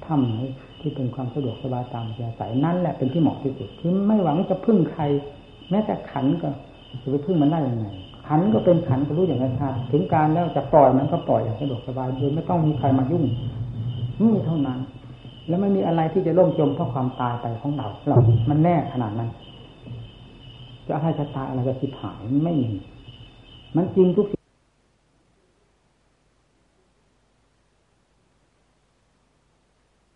[0.05, 0.35] ถ้ำไหน
[0.81, 5.03] ที่เป็นความสะดวกสบายตามมัธยาศัยนั่นแหละเป็นที่เหมาะที่สุดคือไม่หวังจะพึ่งใคร
[5.71, 6.49] แม้แต่ขันก็
[7.03, 7.87] จะไปพึ่งมันได้ยังไง
[8.27, 13.25] ขันก็เป็นขันก็รู้อย่างนั้นชัดถึงการแล้วจะปล่อยมันก็ปล่อยอย่างสะดวกสบายโดยไม่ต้องมีใครมายุ่ง
[14.21, 14.79] นี่เท่านั้น
[15.49, 18.17] แล้วไม่มีอะไรที่จะล่มจมเพราะความตายไปของเราเรา
[18.51, 19.31] มันแน่ขนาดนั้น
[20.89, 22.71] จะให้ชะตาอะไรจะสิบหายไม่มี
[23.77, 24.36] มันจริงทุกสิ่ง